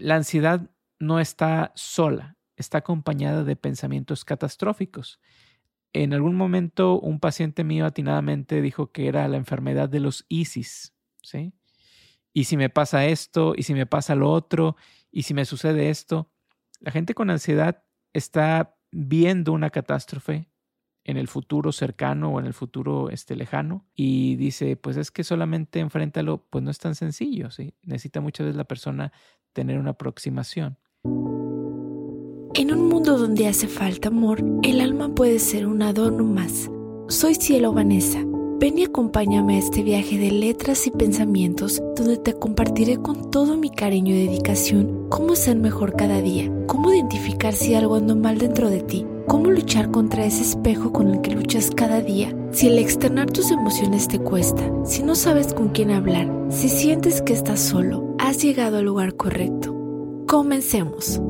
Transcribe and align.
la 0.00 0.16
ansiedad 0.16 0.70
no 0.98 1.20
está 1.20 1.72
sola, 1.74 2.36
está 2.56 2.78
acompañada 2.78 3.44
de 3.44 3.56
pensamientos 3.56 4.24
catastróficos. 4.24 5.20
En 5.92 6.12
algún 6.12 6.34
momento 6.34 6.98
un 7.00 7.20
paciente 7.20 7.64
mío 7.64 7.86
atinadamente 7.86 8.60
dijo 8.62 8.90
que 8.92 9.08
era 9.08 9.28
la 9.28 9.36
enfermedad 9.36 9.88
de 9.88 10.00
los 10.00 10.24
ISIS, 10.28 10.92
¿sí? 11.22 11.52
Y 12.32 12.44
si 12.44 12.56
me 12.56 12.68
pasa 12.68 13.06
esto, 13.06 13.54
y 13.56 13.62
si 13.62 13.74
me 13.74 13.86
pasa 13.86 14.16
lo 14.16 14.30
otro, 14.30 14.76
y 15.12 15.22
si 15.22 15.34
me 15.34 15.44
sucede 15.44 15.90
esto, 15.90 16.32
la 16.80 16.90
gente 16.90 17.14
con 17.14 17.30
ansiedad 17.30 17.84
está 18.12 18.76
viendo 18.90 19.52
una 19.52 19.70
catástrofe 19.70 20.48
en 21.04 21.16
el 21.16 21.28
futuro 21.28 21.70
cercano 21.70 22.32
o 22.32 22.40
en 22.40 22.46
el 22.46 22.54
futuro 22.54 23.10
este, 23.10 23.36
lejano 23.36 23.86
y 23.94 24.36
dice, 24.36 24.76
pues 24.76 24.96
es 24.96 25.10
que 25.10 25.22
solamente 25.22 25.80
enfréntalo, 25.80 26.46
pues 26.48 26.64
no 26.64 26.70
es 26.70 26.78
tan 26.78 26.94
sencillo, 26.94 27.50
¿sí? 27.50 27.74
Necesita 27.82 28.20
muchas 28.20 28.46
veces 28.46 28.56
la 28.56 28.64
persona 28.64 29.12
tener 29.54 29.78
una 29.78 29.90
aproximación. 29.90 30.76
En 32.56 32.72
un 32.72 32.88
mundo 32.88 33.16
donde 33.16 33.48
hace 33.48 33.66
falta 33.66 34.08
amor, 34.08 34.44
el 34.62 34.80
alma 34.80 35.14
puede 35.14 35.38
ser 35.38 35.66
un 35.66 35.82
adorno 35.82 36.24
más. 36.24 36.70
Soy 37.08 37.34
Cielo 37.36 37.72
Vanessa. 37.72 38.22
Ven 38.60 38.78
y 38.78 38.84
acompáñame 38.84 39.56
a 39.56 39.58
este 39.58 39.82
viaje 39.82 40.16
de 40.16 40.30
letras 40.30 40.86
y 40.86 40.90
pensamientos 40.90 41.82
donde 41.96 42.16
te 42.16 42.34
compartiré 42.34 42.96
con 42.98 43.30
todo 43.30 43.56
mi 43.56 43.70
cariño 43.70 44.14
y 44.14 44.26
dedicación 44.26 45.08
cómo 45.08 45.34
ser 45.34 45.56
mejor 45.56 45.96
cada 45.96 46.20
día, 46.20 46.50
cómo 46.66 46.92
identificar 46.92 47.52
si 47.54 47.74
algo 47.74 47.96
anda 47.96 48.14
mal 48.14 48.38
dentro 48.38 48.70
de 48.70 48.80
ti, 48.80 49.04
cómo 49.26 49.50
luchar 49.50 49.90
contra 49.90 50.24
ese 50.24 50.42
espejo 50.42 50.92
con 50.92 51.10
el 51.10 51.20
que 51.20 51.32
luchas 51.32 51.72
cada 51.72 52.00
día. 52.00 52.34
Si 52.52 52.68
el 52.68 52.78
externar 52.78 53.30
tus 53.30 53.50
emociones 53.50 54.06
te 54.06 54.20
cuesta, 54.20 54.62
si 54.84 55.02
no 55.02 55.16
sabes 55.16 55.52
con 55.52 55.70
quién 55.70 55.90
hablar, 55.90 56.30
si 56.48 56.68
sientes 56.68 57.20
que 57.20 57.32
estás 57.32 57.60
solo, 57.60 58.13
has 58.24 58.42
llegado 58.42 58.78
al 58.78 58.86
lugar 58.86 59.16
correcto. 59.16 59.76
Comencemos. 60.26 61.20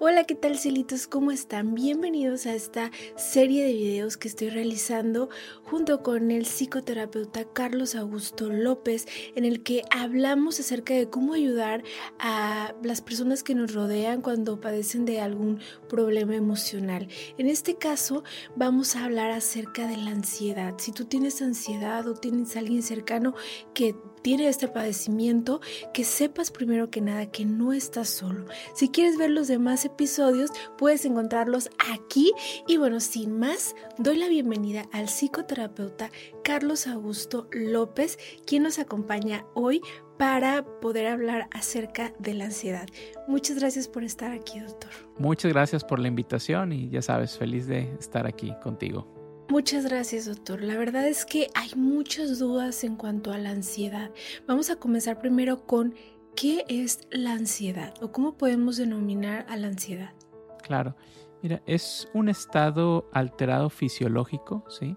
Hola, 0.00 0.24
¿qué 0.24 0.34
tal 0.34 0.58
cielitos? 0.58 1.06
¿Cómo 1.06 1.30
están? 1.30 1.74
Bienvenidos 1.74 2.46
a 2.46 2.54
esta 2.54 2.90
serie 3.14 3.62
de 3.62 3.74
videos 3.74 4.16
que 4.16 4.28
estoy 4.28 4.48
realizando 4.48 5.28
junto 5.64 6.02
con 6.02 6.30
el 6.30 6.44
psicoterapeuta 6.44 7.44
Carlos 7.44 7.94
Augusto 7.94 8.48
López, 8.48 9.06
en 9.36 9.44
el 9.44 9.62
que 9.62 9.82
hablamos 9.90 10.58
acerca 10.58 10.94
de 10.94 11.08
cómo 11.08 11.34
ayudar 11.34 11.84
a 12.18 12.74
las 12.82 13.00
personas 13.00 13.42
que 13.42 13.54
nos 13.54 13.74
rodean 13.74 14.22
cuando 14.22 14.60
padecen 14.60 15.04
de 15.04 15.20
algún 15.20 15.60
problema 15.88 16.34
emocional. 16.34 17.06
En 17.36 17.48
este 17.48 17.76
caso, 17.76 18.24
vamos 18.56 18.96
a 18.96 19.04
hablar 19.04 19.30
acerca 19.30 19.86
de 19.86 19.98
la 19.98 20.10
ansiedad. 20.10 20.74
Si 20.78 20.90
tú 20.90 21.04
tienes 21.04 21.42
ansiedad 21.42 22.08
o 22.08 22.14
tienes 22.14 22.56
a 22.56 22.60
alguien 22.60 22.82
cercano 22.82 23.34
que 23.72 23.94
tiene 24.22 24.48
este 24.48 24.68
padecimiento, 24.68 25.60
que 25.92 26.04
sepas 26.04 26.50
primero 26.50 26.90
que 26.90 27.00
nada 27.00 27.26
que 27.26 27.44
no 27.44 27.72
estás 27.72 28.08
solo. 28.08 28.46
Si 28.74 28.88
quieres 28.88 29.18
ver 29.18 29.30
los 29.30 29.48
demás 29.48 29.84
episodios, 29.84 30.50
puedes 30.78 31.04
encontrarlos 31.04 31.70
aquí. 31.92 32.32
Y 32.66 32.76
bueno, 32.76 33.00
sin 33.00 33.38
más, 33.38 33.74
doy 33.98 34.16
la 34.16 34.28
bienvenida 34.28 34.86
al 34.92 35.08
psicoterapeuta 35.08 36.10
Carlos 36.44 36.86
Augusto 36.86 37.48
López, 37.52 38.18
quien 38.46 38.62
nos 38.62 38.78
acompaña 38.78 39.44
hoy 39.54 39.80
para 40.18 40.64
poder 40.80 41.08
hablar 41.08 41.48
acerca 41.52 42.12
de 42.18 42.34
la 42.34 42.44
ansiedad. 42.44 42.86
Muchas 43.26 43.58
gracias 43.58 43.88
por 43.88 44.04
estar 44.04 44.30
aquí, 44.30 44.60
doctor. 44.60 44.90
Muchas 45.18 45.52
gracias 45.52 45.84
por 45.84 45.98
la 45.98 46.08
invitación 46.08 46.72
y 46.72 46.88
ya 46.90 47.02
sabes, 47.02 47.36
feliz 47.36 47.66
de 47.66 47.92
estar 47.98 48.26
aquí 48.26 48.54
contigo. 48.62 49.21
Muchas 49.52 49.84
gracias, 49.84 50.24
doctor. 50.24 50.62
La 50.62 50.78
verdad 50.78 51.06
es 51.06 51.26
que 51.26 51.48
hay 51.54 51.68
muchas 51.76 52.38
dudas 52.38 52.84
en 52.84 52.96
cuanto 52.96 53.32
a 53.32 53.36
la 53.36 53.50
ansiedad. 53.50 54.10
Vamos 54.48 54.70
a 54.70 54.76
comenzar 54.76 55.18
primero 55.18 55.66
con 55.66 55.94
qué 56.34 56.64
es 56.68 57.00
la 57.10 57.32
ansiedad 57.32 57.92
o 58.00 58.12
cómo 58.12 58.38
podemos 58.38 58.78
denominar 58.78 59.44
a 59.50 59.58
la 59.58 59.66
ansiedad. 59.66 60.14
Claro, 60.62 60.96
mira, 61.42 61.62
es 61.66 62.08
un 62.14 62.30
estado 62.30 63.10
alterado 63.12 63.68
fisiológico, 63.68 64.64
¿sí? 64.70 64.96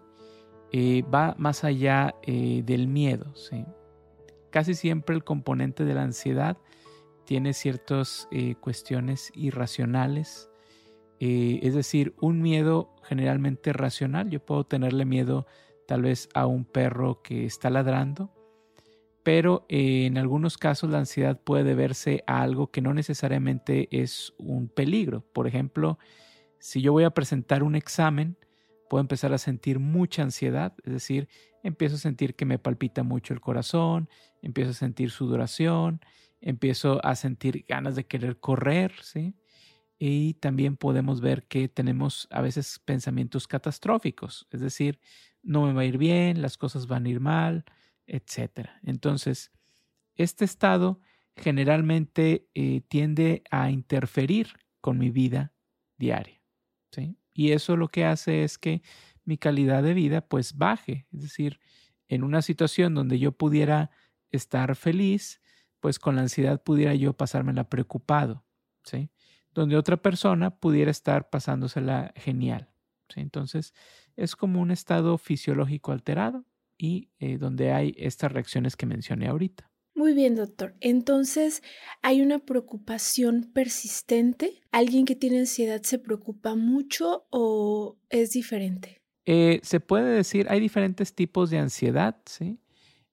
Eh, 0.71 1.03
va 1.13 1.35
más 1.37 1.65
allá 1.65 2.15
eh, 2.21 2.63
del 2.65 2.87
miedo, 2.87 3.35
¿sí? 3.35 3.65
Casi 4.51 4.73
siempre 4.73 5.17
el 5.17 5.25
componente 5.25 5.83
de 5.83 5.95
la 5.95 6.03
ansiedad 6.03 6.55
tiene 7.25 7.51
ciertas 7.51 8.29
eh, 8.31 8.55
cuestiones 8.55 9.33
irracionales, 9.35 10.49
eh, 11.19 11.59
es 11.63 11.73
decir, 11.73 12.13
un 12.19 12.41
miedo 12.41 12.95
generalmente 13.03 13.73
racional. 13.73 14.29
Yo 14.29 14.43
puedo 14.43 14.65
tenerle 14.65 15.05
miedo 15.05 15.45
tal 15.87 16.01
vez 16.01 16.29
a 16.33 16.45
un 16.45 16.65
perro 16.65 17.21
que 17.21 17.45
está 17.45 17.69
ladrando, 17.69 18.33
pero 19.23 19.65
eh, 19.69 20.05
en 20.05 20.17
algunos 20.17 20.57
casos 20.57 20.89
la 20.89 20.99
ansiedad 20.99 21.39
puede 21.41 21.63
deberse 21.63 22.23
a 22.27 22.41
algo 22.41 22.71
que 22.71 22.81
no 22.81 22.93
necesariamente 22.93 23.87
es 23.91 24.33
un 24.37 24.67
peligro. 24.67 25.21
Por 25.33 25.47
ejemplo, 25.47 25.97
si 26.59 26.81
yo 26.81 26.91
voy 26.91 27.03
a 27.03 27.11
presentar 27.11 27.63
un 27.63 27.75
examen, 27.75 28.37
puedo 28.89 29.01
empezar 29.01 29.33
a 29.33 29.37
sentir 29.37 29.79
mucha 29.79 30.21
ansiedad, 30.23 30.73
es 30.83 30.93
decir, 30.93 31.27
empiezo 31.63 31.95
a 31.95 31.99
sentir 31.99 32.35
que 32.35 32.45
me 32.45 32.59
palpita 32.59 33.03
mucho 33.03 33.33
el 33.33 33.41
corazón, 33.41 34.09
empiezo 34.41 34.71
a 34.71 34.75
sentir 34.75 35.09
sudoración, 35.09 36.01
empiezo 36.41 37.03
a 37.03 37.15
sentir 37.15 37.65
ganas 37.67 37.95
de 37.95 38.05
querer 38.05 38.37
correr, 38.37 38.93
¿sí? 39.01 39.33
Y 39.97 40.35
también 40.35 40.77
podemos 40.77 41.21
ver 41.21 41.47
que 41.47 41.67
tenemos 41.69 42.27
a 42.31 42.41
veces 42.41 42.79
pensamientos 42.83 43.47
catastróficos, 43.47 44.47
es 44.51 44.59
decir, 44.59 44.99
no 45.41 45.65
me 45.65 45.73
va 45.73 45.81
a 45.81 45.85
ir 45.85 45.97
bien, 45.97 46.41
las 46.41 46.57
cosas 46.57 46.87
van 46.87 47.05
a 47.05 47.09
ir 47.09 47.19
mal, 47.19 47.65
etc. 48.07 48.69
Entonces, 48.83 49.51
este 50.15 50.45
estado 50.45 50.99
generalmente 51.35 52.47
eh, 52.53 52.81
tiende 52.87 53.43
a 53.51 53.69
interferir 53.69 54.47
con 54.81 54.97
mi 54.97 55.11
vida 55.11 55.53
diaria. 55.97 56.41
¿sí? 56.91 57.17
Y 57.33 57.51
eso 57.51 57.77
lo 57.77 57.89
que 57.89 58.05
hace 58.05 58.43
es 58.43 58.57
que 58.57 58.81
mi 59.23 59.37
calidad 59.37 59.83
de 59.83 59.93
vida 59.93 60.21
pues 60.21 60.57
baje. 60.57 61.07
Es 61.11 61.21
decir, 61.21 61.59
en 62.07 62.23
una 62.23 62.41
situación 62.41 62.93
donde 62.93 63.19
yo 63.19 63.31
pudiera 63.31 63.91
estar 64.31 64.75
feliz, 64.75 65.41
pues 65.79 65.99
con 65.99 66.15
la 66.15 66.21
ansiedad 66.23 66.63
pudiera 66.63 66.95
yo 66.95 67.13
pasármela 67.13 67.69
preocupado. 67.69 68.45
¿sí? 68.83 69.09
Donde 69.55 69.77
otra 69.77 69.97
persona 69.97 70.51
pudiera 70.51 70.91
estar 70.91 71.29
pasándosela 71.31 72.13
genial. 72.15 72.69
Entonces, 73.15 73.73
es 74.15 74.35
como 74.35 74.61
un 74.61 74.69
estado 74.69 75.17
fisiológico 75.17 75.91
alterado 75.91 76.45
y 76.77 77.09
eh, 77.19 77.37
donde 77.37 77.71
hay 77.71 77.95
estas 77.97 78.31
reacciones 78.31 78.75
que 78.75 78.85
mencioné 78.85 79.27
ahorita. 79.27 79.71
Muy 79.95 80.13
bien, 80.13 80.35
doctor. 80.35 80.75
Entonces, 80.81 81.63
¿hay 82.01 82.21
una 82.21 82.39
preocupación 82.39 83.49
persistente? 83.53 84.61
¿Alguien 84.71 85.05
que 85.05 85.15
tiene 85.15 85.39
ansiedad 85.39 85.81
se 85.83 85.99
preocupa 85.99 86.55
mucho 86.55 87.25
o 87.29 87.97
es 88.09 88.31
diferente? 88.31 89.01
Eh, 89.25 89.61
se 89.63 89.79
puede 89.79 90.13
decir, 90.13 90.47
hay 90.49 90.59
diferentes 90.59 91.15
tipos 91.15 91.49
de 91.49 91.59
ansiedad, 91.59 92.17
¿sí? 92.25 92.59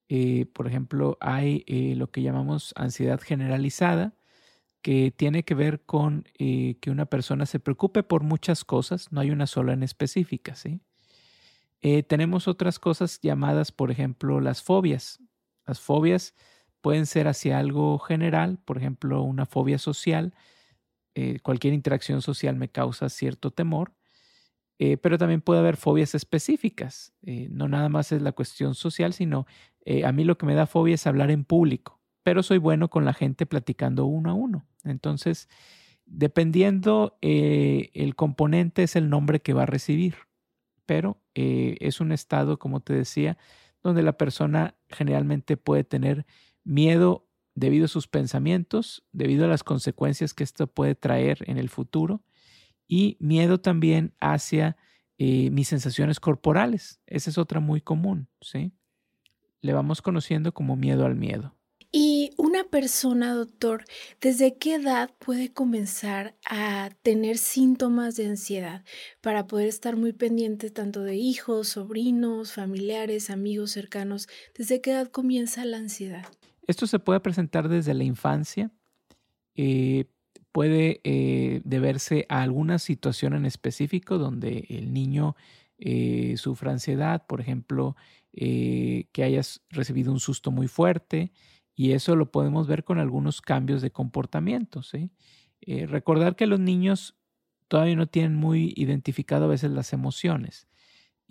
Eh, 0.08 0.46
por 0.52 0.66
ejemplo, 0.66 1.16
hay 1.20 1.64
lo 1.96 2.10
que 2.10 2.20
llamamos 2.20 2.74
ansiedad 2.76 3.20
generalizada, 3.20 4.12
que 4.82 5.12
tiene 5.12 5.44
que 5.44 5.54
ver 5.54 5.82
con 5.82 6.24
eh, 6.38 6.76
que 6.80 6.90
una 6.90 7.06
persona 7.06 7.46
se 7.46 7.60
preocupe 7.60 8.02
por 8.02 8.22
muchas 8.24 8.64
cosas, 8.64 9.12
no 9.12 9.20
hay 9.20 9.30
una 9.30 9.46
sola 9.46 9.72
en 9.72 9.82
específica, 9.82 10.54
¿sí? 10.54 10.80
Eh, 11.80 12.02
tenemos 12.02 12.48
otras 12.48 12.78
cosas 12.78 13.20
llamadas, 13.22 13.72
por 13.72 13.90
ejemplo, 13.90 14.40
las 14.40 14.62
fobias. 14.62 15.20
Las 15.66 15.80
fobias 15.80 16.34
pueden 16.80 17.06
ser 17.06 17.28
hacia 17.28 17.58
algo 17.58 17.98
general, 17.98 18.58
por 18.64 18.78
ejemplo, 18.78 19.22
una 19.22 19.46
fobia 19.46 19.78
social. 19.78 20.34
Eh, 21.14 21.40
cualquier 21.42 21.74
interacción 21.74 22.22
social 22.22 22.56
me 22.56 22.68
causa 22.68 23.08
cierto 23.08 23.50
temor, 23.50 23.92
pero 25.00 25.16
también 25.16 25.40
puede 25.40 25.60
haber 25.60 25.76
fobias 25.76 26.16
específicas. 26.16 27.12
no 27.22 27.68
nada 27.68 27.88
más 27.88 28.10
es 28.10 28.20
la 28.20 28.32
cuestión 28.32 28.74
social, 28.74 29.12
sino 29.12 29.46
a 30.04 30.10
mí 30.10 30.24
lo 30.24 30.36
que 30.36 30.44
me 30.44 30.56
da 30.56 30.66
fobia 30.66 30.96
es 30.96 31.06
hablar 31.06 31.30
en 31.30 31.44
público 31.44 32.02
pero 32.22 32.42
soy 32.42 32.58
bueno 32.58 32.88
con 32.88 33.04
la 33.04 33.12
gente 33.12 33.46
platicando 33.46 34.06
uno 34.06 34.30
a 34.30 34.34
uno. 34.34 34.66
Entonces, 34.84 35.48
dependiendo 36.06 37.18
eh, 37.22 37.90
el 37.94 38.14
componente 38.14 38.82
es 38.82 38.96
el 38.96 39.08
nombre 39.08 39.40
que 39.40 39.52
va 39.52 39.62
a 39.62 39.66
recibir, 39.66 40.16
pero 40.86 41.20
eh, 41.34 41.76
es 41.80 42.00
un 42.00 42.12
estado, 42.12 42.58
como 42.58 42.80
te 42.80 42.92
decía, 42.92 43.38
donde 43.82 44.02
la 44.02 44.16
persona 44.16 44.76
generalmente 44.88 45.56
puede 45.56 45.84
tener 45.84 46.26
miedo 46.64 47.26
debido 47.54 47.86
a 47.86 47.88
sus 47.88 48.08
pensamientos, 48.08 49.04
debido 49.12 49.44
a 49.44 49.48
las 49.48 49.64
consecuencias 49.64 50.34
que 50.34 50.44
esto 50.44 50.66
puede 50.66 50.94
traer 50.94 51.38
en 51.46 51.58
el 51.58 51.68
futuro, 51.68 52.22
y 52.88 53.16
miedo 53.20 53.60
también 53.60 54.14
hacia 54.20 54.76
eh, 55.18 55.50
mis 55.50 55.68
sensaciones 55.68 56.20
corporales. 56.20 57.00
Esa 57.06 57.30
es 57.30 57.38
otra 57.38 57.60
muy 57.60 57.80
común, 57.80 58.28
¿sí? 58.40 58.72
Le 59.60 59.72
vamos 59.72 60.02
conociendo 60.02 60.52
como 60.52 60.76
miedo 60.76 61.06
al 61.06 61.14
miedo. 61.14 61.54
Una 62.36 62.64
persona, 62.64 63.34
doctor, 63.34 63.84
¿desde 64.20 64.56
qué 64.56 64.74
edad 64.74 65.10
puede 65.18 65.52
comenzar 65.52 66.34
a 66.48 66.90
tener 67.02 67.38
síntomas 67.38 68.16
de 68.16 68.26
ansiedad 68.26 68.84
para 69.20 69.46
poder 69.46 69.68
estar 69.68 69.96
muy 69.96 70.12
pendiente 70.12 70.70
tanto 70.70 71.02
de 71.02 71.16
hijos, 71.16 71.68
sobrinos, 71.68 72.52
familiares, 72.52 73.30
amigos 73.30 73.72
cercanos? 73.72 74.28
¿Desde 74.56 74.80
qué 74.80 74.92
edad 74.92 75.08
comienza 75.08 75.64
la 75.64 75.78
ansiedad? 75.78 76.24
Esto 76.66 76.86
se 76.86 76.98
puede 76.98 77.20
presentar 77.20 77.68
desde 77.68 77.94
la 77.94 78.04
infancia, 78.04 78.70
eh, 79.54 80.06
puede 80.52 81.00
eh, 81.04 81.60
deberse 81.64 82.26
a 82.28 82.42
alguna 82.42 82.78
situación 82.78 83.34
en 83.34 83.46
específico 83.46 84.18
donde 84.18 84.66
el 84.68 84.92
niño 84.92 85.34
eh, 85.78 86.34
sufra 86.36 86.72
ansiedad, 86.72 87.26
por 87.26 87.40
ejemplo, 87.40 87.96
que 88.34 89.22
hayas 89.22 89.60
recibido 89.68 90.10
un 90.10 90.18
susto 90.18 90.50
muy 90.50 90.66
fuerte, 90.66 91.32
y 91.74 91.92
eso 91.92 92.16
lo 92.16 92.30
podemos 92.30 92.66
ver 92.66 92.84
con 92.84 92.98
algunos 92.98 93.40
cambios 93.40 93.82
de 93.82 93.90
comportamiento. 93.90 94.82
¿sí? 94.82 95.10
recordar 95.86 96.34
que 96.36 96.48
los 96.48 96.58
niños 96.58 97.16
todavía 97.68 97.96
no 97.96 98.06
tienen 98.06 98.34
muy 98.34 98.74
identificado 98.76 99.44
a 99.44 99.48
veces 99.48 99.70
las 99.70 99.92
emociones 99.92 100.68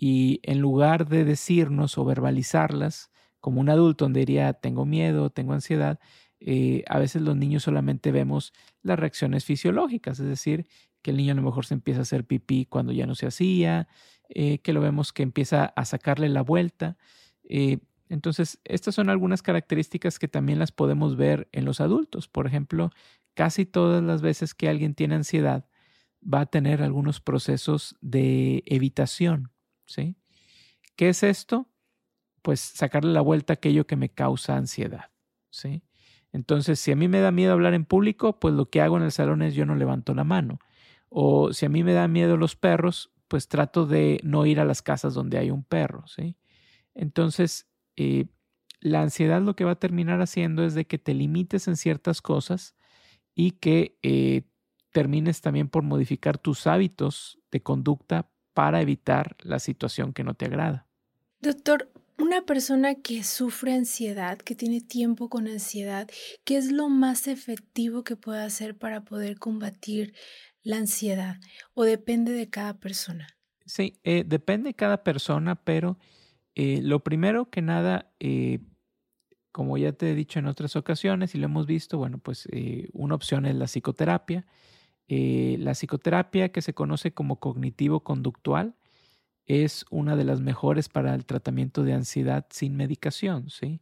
y 0.04 0.40
en 0.42 0.58
lugar 0.58 1.08
de 1.08 1.24
decirnos 1.24 1.96
o 1.96 2.04
verbalizarlas, 2.04 3.12
como 3.38 3.60
un 3.60 3.68
adulto 3.68 4.04
donde 4.04 4.18
diría 4.18 4.52
tengo 4.52 4.84
miedo, 4.84 5.30
tengo 5.30 5.52
ansiedad, 5.52 6.00
eh, 6.40 6.82
a 6.88 6.98
veces 6.98 7.22
los 7.22 7.36
niños 7.36 7.62
solamente 7.62 8.10
vemos 8.10 8.52
las 8.82 8.98
reacciones 8.98 9.44
fisiológicas, 9.44 10.18
es 10.18 10.26
decir, 10.26 10.66
que 11.02 11.12
el 11.12 11.18
niño 11.18 11.34
a 11.34 11.36
lo 11.36 11.42
mejor 11.42 11.66
se 11.66 11.74
empieza 11.74 12.00
a 12.00 12.02
hacer 12.02 12.24
pipí 12.24 12.66
cuando 12.66 12.92
ya 12.92 13.06
no 13.06 13.14
se 13.14 13.26
hacía, 13.26 13.86
eh, 14.28 14.58
que 14.58 14.72
lo 14.72 14.80
vemos 14.80 15.12
que 15.12 15.22
empieza 15.22 15.66
a 15.66 15.84
sacarle 15.84 16.28
la 16.28 16.42
vuelta. 16.42 16.96
Eh, 17.44 17.78
entonces, 18.12 18.60
estas 18.64 18.94
son 18.94 19.08
algunas 19.10 19.42
características 19.42 20.18
que 20.18 20.28
también 20.28 20.58
las 20.58 20.72
podemos 20.72 21.16
ver 21.16 21.48
en 21.52 21.64
los 21.64 21.80
adultos. 21.80 22.28
Por 22.28 22.46
ejemplo, 22.46 22.90
casi 23.34 23.66
todas 23.66 24.02
las 24.02 24.22
veces 24.22 24.54
que 24.54 24.68
alguien 24.68 24.94
tiene 24.94 25.14
ansiedad 25.14 25.66
va 26.22 26.40
a 26.40 26.46
tener 26.46 26.82
algunos 26.82 27.20
procesos 27.20 27.96
de 28.00 28.62
evitación, 28.66 29.50
¿sí? 29.86 30.16
¿Qué 30.96 31.08
es 31.08 31.22
esto? 31.22 31.72
pues 32.42 32.60
sacarle 32.60 33.12
la 33.12 33.20
vuelta 33.20 33.52
a 33.52 33.54
aquello 33.54 33.86
que 33.86 33.96
me 33.96 34.10
causa 34.10 34.56
ansiedad, 34.56 35.10
¿sí? 35.50 35.82
Entonces, 36.32 36.80
si 36.80 36.92
a 36.92 36.96
mí 36.96 37.08
me 37.08 37.20
da 37.20 37.30
miedo 37.30 37.52
hablar 37.52 37.74
en 37.74 37.84
público, 37.84 38.40
pues 38.40 38.54
lo 38.54 38.68
que 38.68 38.80
hago 38.80 38.96
en 38.96 39.04
el 39.04 39.12
salón 39.12 39.42
es 39.42 39.54
yo 39.54 39.66
no 39.66 39.76
levanto 39.76 40.14
la 40.14 40.24
mano. 40.24 40.58
O 41.08 41.52
si 41.52 41.66
a 41.66 41.68
mí 41.68 41.84
me 41.84 41.92
da 41.92 42.08
miedo 42.08 42.36
los 42.36 42.56
perros, 42.56 43.12
pues 43.28 43.48
trato 43.48 43.86
de 43.86 44.20
no 44.24 44.46
ir 44.46 44.60
a 44.60 44.64
las 44.64 44.82
casas 44.82 45.14
donde 45.14 45.38
hay 45.38 45.50
un 45.50 45.62
perro, 45.62 46.06
¿sí? 46.06 46.36
Entonces, 46.94 47.68
eh, 47.96 48.26
la 48.80 49.02
ansiedad 49.02 49.40
lo 49.40 49.54
que 49.54 49.64
va 49.64 49.72
a 49.72 49.78
terminar 49.78 50.20
haciendo 50.20 50.64
es 50.64 50.74
de 50.74 50.86
que 50.86 50.98
te 50.98 51.14
limites 51.14 51.68
en 51.68 51.76
ciertas 51.76 52.20
cosas 52.20 52.74
y 53.34 53.52
que 53.52 53.98
eh, 54.02 54.42
termines 54.92 55.40
también 55.40 55.68
por 55.68 55.82
modificar 55.82 56.38
tus 56.38 56.66
hábitos 56.66 57.38
de 57.50 57.62
conducta 57.62 58.30
para 58.54 58.82
evitar 58.82 59.36
la 59.42 59.58
situación 59.58 60.12
que 60.12 60.24
no 60.24 60.34
te 60.34 60.46
agrada. 60.46 60.86
Doctor, 61.40 61.90
una 62.18 62.42
persona 62.42 62.94
que 62.96 63.24
sufre 63.24 63.72
ansiedad, 63.72 64.38
que 64.38 64.54
tiene 64.54 64.80
tiempo 64.80 65.28
con 65.28 65.48
ansiedad, 65.48 66.08
¿qué 66.44 66.56
es 66.56 66.70
lo 66.70 66.88
más 66.88 67.26
efectivo 67.26 68.04
que 68.04 68.16
puede 68.16 68.42
hacer 68.42 68.76
para 68.76 69.02
poder 69.02 69.38
combatir 69.38 70.14
la 70.62 70.76
ansiedad? 70.76 71.36
¿O 71.74 71.84
depende 71.84 72.32
de 72.32 72.48
cada 72.48 72.78
persona? 72.78 73.26
Sí, 73.64 73.98
eh, 74.04 74.24
depende 74.26 74.70
de 74.70 74.74
cada 74.74 75.02
persona, 75.02 75.56
pero 75.56 75.98
eh, 76.54 76.80
lo 76.82 77.02
primero 77.04 77.50
que 77.50 77.62
nada, 77.62 78.12
eh, 78.20 78.60
como 79.52 79.78
ya 79.78 79.92
te 79.92 80.10
he 80.10 80.14
dicho 80.14 80.38
en 80.38 80.46
otras 80.46 80.76
ocasiones 80.76 81.34
y 81.34 81.38
lo 81.38 81.46
hemos 81.46 81.66
visto, 81.66 81.98
bueno, 81.98 82.18
pues 82.18 82.48
una 82.92 83.14
opción 83.14 83.46
es 83.46 83.54
la 83.54 83.66
psicoterapia. 83.66 84.46
la 85.08 85.72
psicoterapia 85.74 86.50
que 86.52 86.62
se 86.62 86.74
conoce 86.74 87.12
como 87.12 87.38
cognitivo-conductual 87.40 88.76
es 89.46 89.84
una 89.90 90.16
de 90.16 90.24
las 90.24 90.40
mejores 90.40 90.88
para 90.88 91.14
el 91.14 91.26
tratamiento 91.26 91.82
de 91.84 91.94
ansiedad 91.94 92.46
sin 92.50 92.76
medicación, 92.76 93.50
¿sí? 93.50 93.80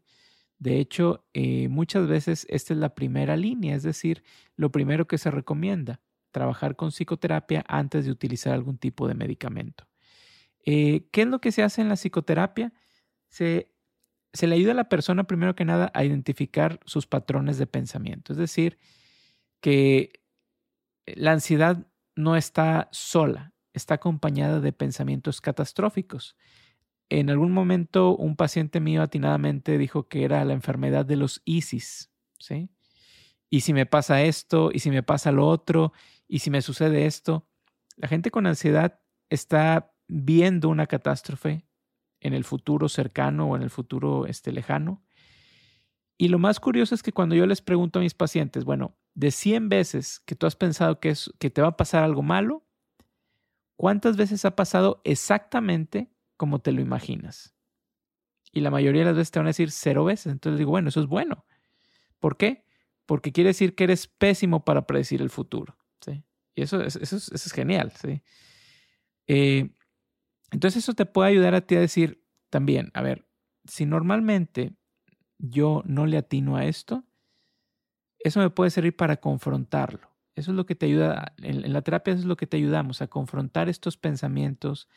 De 0.58 0.78
hecho, 0.78 1.24
eh, 1.32 1.68
muchas 1.68 2.06
veces 2.06 2.46
esta 2.50 2.74
es 2.74 2.78
la 2.78 2.94
primera 2.94 3.36
línea, 3.36 3.74
es 3.74 3.82
decir, 3.82 4.22
lo 4.56 4.70
primero 4.70 5.06
que 5.06 5.18
se 5.18 5.30
recomienda, 5.30 6.02
trabajar 6.32 6.76
con 6.76 6.90
psicoterapia 6.90 7.64
antes 7.66 8.04
de 8.04 8.12
utilizar 8.12 8.52
algún 8.52 8.78
tipo 8.78 9.08
de 9.08 9.14
medicamento. 9.14 9.89
Eh, 10.64 11.08
¿Qué 11.10 11.22
es 11.22 11.28
lo 11.28 11.40
que 11.40 11.52
se 11.52 11.62
hace 11.62 11.80
en 11.80 11.88
la 11.88 11.96
psicoterapia? 11.96 12.72
Se, 13.28 13.72
se 14.32 14.46
le 14.46 14.56
ayuda 14.56 14.72
a 14.72 14.76
la 14.76 14.88
persona, 14.88 15.24
primero 15.24 15.54
que 15.54 15.64
nada, 15.64 15.90
a 15.94 16.04
identificar 16.04 16.80
sus 16.84 17.06
patrones 17.06 17.58
de 17.58 17.66
pensamiento, 17.66 18.32
es 18.32 18.38
decir, 18.38 18.78
que 19.60 20.20
la 21.06 21.32
ansiedad 21.32 21.86
no 22.14 22.36
está 22.36 22.88
sola, 22.92 23.52
está 23.72 23.94
acompañada 23.94 24.60
de 24.60 24.72
pensamientos 24.72 25.40
catastróficos. 25.40 26.36
En 27.08 27.30
algún 27.30 27.52
momento 27.52 28.16
un 28.16 28.36
paciente 28.36 28.80
mío 28.80 29.02
atinadamente 29.02 29.78
dijo 29.78 30.08
que 30.08 30.24
era 30.24 30.44
la 30.44 30.52
enfermedad 30.52 31.04
de 31.04 31.16
los 31.16 31.42
ISIS, 31.44 32.10
¿sí? 32.38 32.70
Y 33.48 33.62
si 33.62 33.72
me 33.72 33.84
pasa 33.84 34.22
esto, 34.22 34.70
y 34.72 34.78
si 34.78 34.90
me 34.90 35.02
pasa 35.02 35.32
lo 35.32 35.46
otro, 35.48 35.92
y 36.28 36.38
si 36.38 36.50
me 36.50 36.62
sucede 36.62 37.06
esto, 37.06 37.48
la 37.96 38.06
gente 38.06 38.30
con 38.30 38.46
ansiedad 38.46 39.00
está 39.28 39.92
viendo 40.10 40.68
una 40.68 40.86
catástrofe 40.86 41.66
en 42.20 42.34
el 42.34 42.44
futuro 42.44 42.88
cercano 42.88 43.48
o 43.48 43.56
en 43.56 43.62
el 43.62 43.70
futuro 43.70 44.26
este, 44.26 44.52
lejano. 44.52 45.02
Y 46.18 46.28
lo 46.28 46.38
más 46.38 46.60
curioso 46.60 46.94
es 46.94 47.02
que 47.02 47.12
cuando 47.12 47.34
yo 47.34 47.46
les 47.46 47.62
pregunto 47.62 47.98
a 47.98 48.02
mis 48.02 48.14
pacientes, 48.14 48.64
bueno, 48.64 48.96
de 49.14 49.30
100 49.30 49.68
veces 49.68 50.20
que 50.20 50.34
tú 50.34 50.46
has 50.46 50.56
pensado 50.56 51.00
que, 51.00 51.10
es, 51.10 51.32
que 51.38 51.50
te 51.50 51.62
va 51.62 51.68
a 51.68 51.76
pasar 51.76 52.04
algo 52.04 52.22
malo, 52.22 52.66
¿Cuántas 53.80 54.18
veces 54.18 54.44
ha 54.44 54.56
pasado 54.56 55.00
exactamente 55.04 56.12
como 56.36 56.58
te 56.58 56.70
lo 56.70 56.82
imaginas? 56.82 57.54
Y 58.52 58.60
la 58.60 58.70
mayoría 58.70 59.00
de 59.00 59.06
las 59.06 59.16
veces 59.16 59.30
te 59.30 59.38
van 59.38 59.46
a 59.46 59.56
decir 59.56 59.70
cero 59.70 60.04
veces. 60.04 60.30
Entonces 60.30 60.58
digo, 60.58 60.70
bueno, 60.70 60.90
eso 60.90 61.00
es 61.00 61.06
bueno. 61.06 61.46
¿Por 62.18 62.36
qué? 62.36 62.66
Porque 63.06 63.32
quiere 63.32 63.48
decir 63.48 63.74
que 63.74 63.84
eres 63.84 64.06
pésimo 64.06 64.66
para 64.66 64.86
predecir 64.86 65.22
el 65.22 65.30
futuro. 65.30 65.78
¿sí? 66.02 66.22
Y 66.54 66.60
eso, 66.60 66.82
eso, 66.82 67.16
es, 67.16 67.52
genial. 67.54 67.90
¿sí? 67.92 68.22
Eh, 69.26 69.70
entonces 70.50 70.82
eso 70.84 70.94
te 70.94 71.06
puede 71.06 71.30
ayudar 71.30 71.54
a 71.54 71.60
ti 71.60 71.76
a 71.76 71.80
decir 71.80 72.24
también, 72.50 72.90
a 72.94 73.02
ver, 73.02 73.26
si 73.64 73.86
normalmente 73.86 74.74
yo 75.38 75.82
no 75.86 76.06
le 76.06 76.18
atino 76.18 76.56
a 76.56 76.64
esto, 76.64 77.04
eso 78.18 78.40
me 78.40 78.50
puede 78.50 78.70
servir 78.70 78.94
para 78.96 79.16
confrontarlo. 79.16 80.10
Eso 80.34 80.52
es 80.52 80.56
lo 80.56 80.66
que 80.66 80.74
te 80.74 80.86
ayuda, 80.86 81.34
en, 81.38 81.72
la 81.72 81.82
terapia 81.82 82.14
es 82.14 82.24
lo 82.24 82.36
que 82.36 82.46
te 82.46 82.56
ayudamos, 82.56 83.02
a 83.02 83.08
confrontar 83.08 83.68
estos 83.68 83.96
pensamientos, 83.96 84.88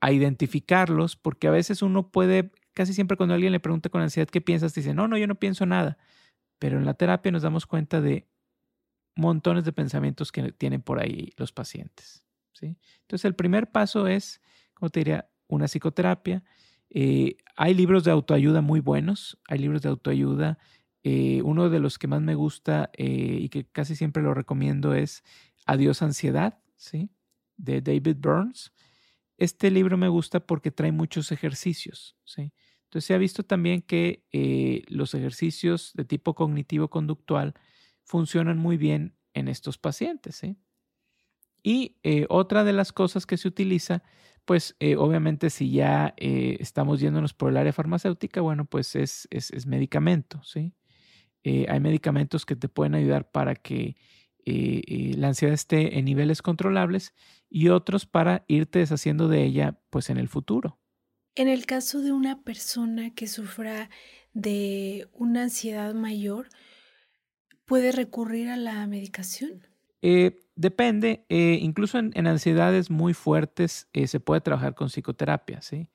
a 0.00 0.12
identificarlos, 0.12 1.16
porque 1.16 1.48
a 1.48 1.50
veces 1.50 1.82
uno 1.82 2.10
puede, 2.10 2.52
casi 2.74 2.92
siempre 2.92 3.16
cuando 3.16 3.34
alguien 3.34 3.52
le 3.52 3.60
pregunta 3.60 3.88
con 3.88 4.02
ansiedad 4.02 4.28
qué 4.28 4.40
piensas, 4.40 4.74
dice, 4.74 4.94
no, 4.94 5.08
no, 5.08 5.18
yo 5.18 5.26
no 5.26 5.34
pienso 5.34 5.66
nada. 5.66 5.98
Pero 6.58 6.78
en 6.78 6.84
la 6.84 6.94
terapia 6.94 7.32
nos 7.32 7.42
damos 7.42 7.66
cuenta 7.66 8.00
de 8.00 8.28
montones 9.16 9.64
de 9.64 9.72
pensamientos 9.72 10.30
que 10.30 10.52
tienen 10.52 10.82
por 10.82 11.00
ahí 11.00 11.32
los 11.36 11.52
pacientes. 11.52 12.24
¿sí? 12.52 12.76
Entonces 13.02 13.24
el 13.24 13.34
primer 13.34 13.70
paso 13.70 14.06
es, 14.06 14.40
como 14.78 14.90
te 14.90 15.00
diría, 15.00 15.28
una 15.48 15.66
psicoterapia. 15.66 16.44
Eh, 16.90 17.36
hay 17.56 17.74
libros 17.74 18.04
de 18.04 18.10
autoayuda 18.10 18.60
muy 18.60 18.80
buenos, 18.80 19.38
hay 19.48 19.58
libros 19.58 19.82
de 19.82 19.88
autoayuda 19.88 20.58
eh, 21.04 21.42
uno 21.42 21.70
de 21.70 21.78
los 21.78 21.98
que 21.98 22.08
más 22.08 22.20
me 22.20 22.34
gusta 22.34 22.90
eh, 22.94 23.38
y 23.40 23.48
que 23.48 23.64
casi 23.64 23.96
siempre 23.96 24.22
lo 24.22 24.34
recomiendo 24.34 24.94
es 24.94 25.22
Adiós 25.64 26.02
Ansiedad, 26.02 26.58
¿sí? 26.76 27.10
de 27.56 27.80
David 27.80 28.16
Burns. 28.18 28.72
Este 29.36 29.70
libro 29.70 29.96
me 29.96 30.08
gusta 30.08 30.40
porque 30.40 30.70
trae 30.70 30.92
muchos 30.92 31.30
ejercicios. 31.32 32.16
¿sí? 32.24 32.52
Entonces 32.84 33.06
se 33.06 33.14
ha 33.14 33.18
visto 33.18 33.42
también 33.42 33.82
que 33.82 34.24
los 34.88 35.14
ejercicios 35.14 35.92
de 35.94 36.04
tipo 36.04 36.34
cognitivo-conductual 36.34 37.54
funcionan 38.04 38.58
muy 38.58 38.76
bien 38.76 39.16
en 39.34 39.48
estos 39.48 39.78
pacientes. 39.78 40.42
Y 41.62 41.96
otra 42.28 42.64
de 42.64 42.72
las 42.72 42.92
cosas 42.92 43.24
que 43.24 43.36
se 43.36 43.48
utiliza, 43.48 44.02
pues 44.48 44.74
obviamente 44.96 45.50
si 45.50 45.70
ya 45.70 46.14
estamos 46.16 47.00
yéndonos 47.00 47.34
por 47.34 47.50
el 47.50 47.58
área 47.58 47.72
farmacéutica, 47.72 48.40
bueno, 48.40 48.64
pues 48.64 48.96
es, 48.96 49.28
es, 49.30 49.50
es 49.50 49.66
medicamento, 49.66 50.42
¿sí? 50.42 50.74
Eh, 51.44 51.66
hay 51.68 51.80
medicamentos 51.80 52.44
que 52.44 52.56
te 52.56 52.68
pueden 52.68 52.94
ayudar 52.94 53.30
para 53.30 53.54
que 53.54 53.96
eh, 54.44 54.82
eh, 54.86 55.14
la 55.16 55.28
ansiedad 55.28 55.54
esté 55.54 55.98
en 55.98 56.04
niveles 56.04 56.42
controlables 56.42 57.14
y 57.48 57.68
otros 57.68 58.06
para 58.06 58.44
irte 58.48 58.80
deshaciendo 58.80 59.28
de 59.28 59.44
ella 59.44 59.80
pues 59.90 60.10
en 60.10 60.18
el 60.18 60.28
futuro. 60.28 60.78
En 61.34 61.48
el 61.48 61.66
caso 61.66 62.02
de 62.02 62.12
una 62.12 62.42
persona 62.42 63.14
que 63.14 63.26
sufra 63.26 63.88
de 64.32 65.08
una 65.12 65.44
ansiedad 65.44 65.94
mayor, 65.94 66.48
¿puede 67.64 67.92
recurrir 67.92 68.48
a 68.48 68.56
la 68.56 68.86
medicación? 68.86 69.66
Depende, 70.54 71.24
incluso 71.28 71.98
en, 71.98 72.26
ansiedades 72.26 72.90
muy 72.90 73.14
fuertes 73.14 73.88
se 74.06 74.20
puede 74.20 74.40
trabajar 74.40 74.74
con 74.74 74.88
psicoterapia, 74.88 75.62
¿sí? 75.62 75.88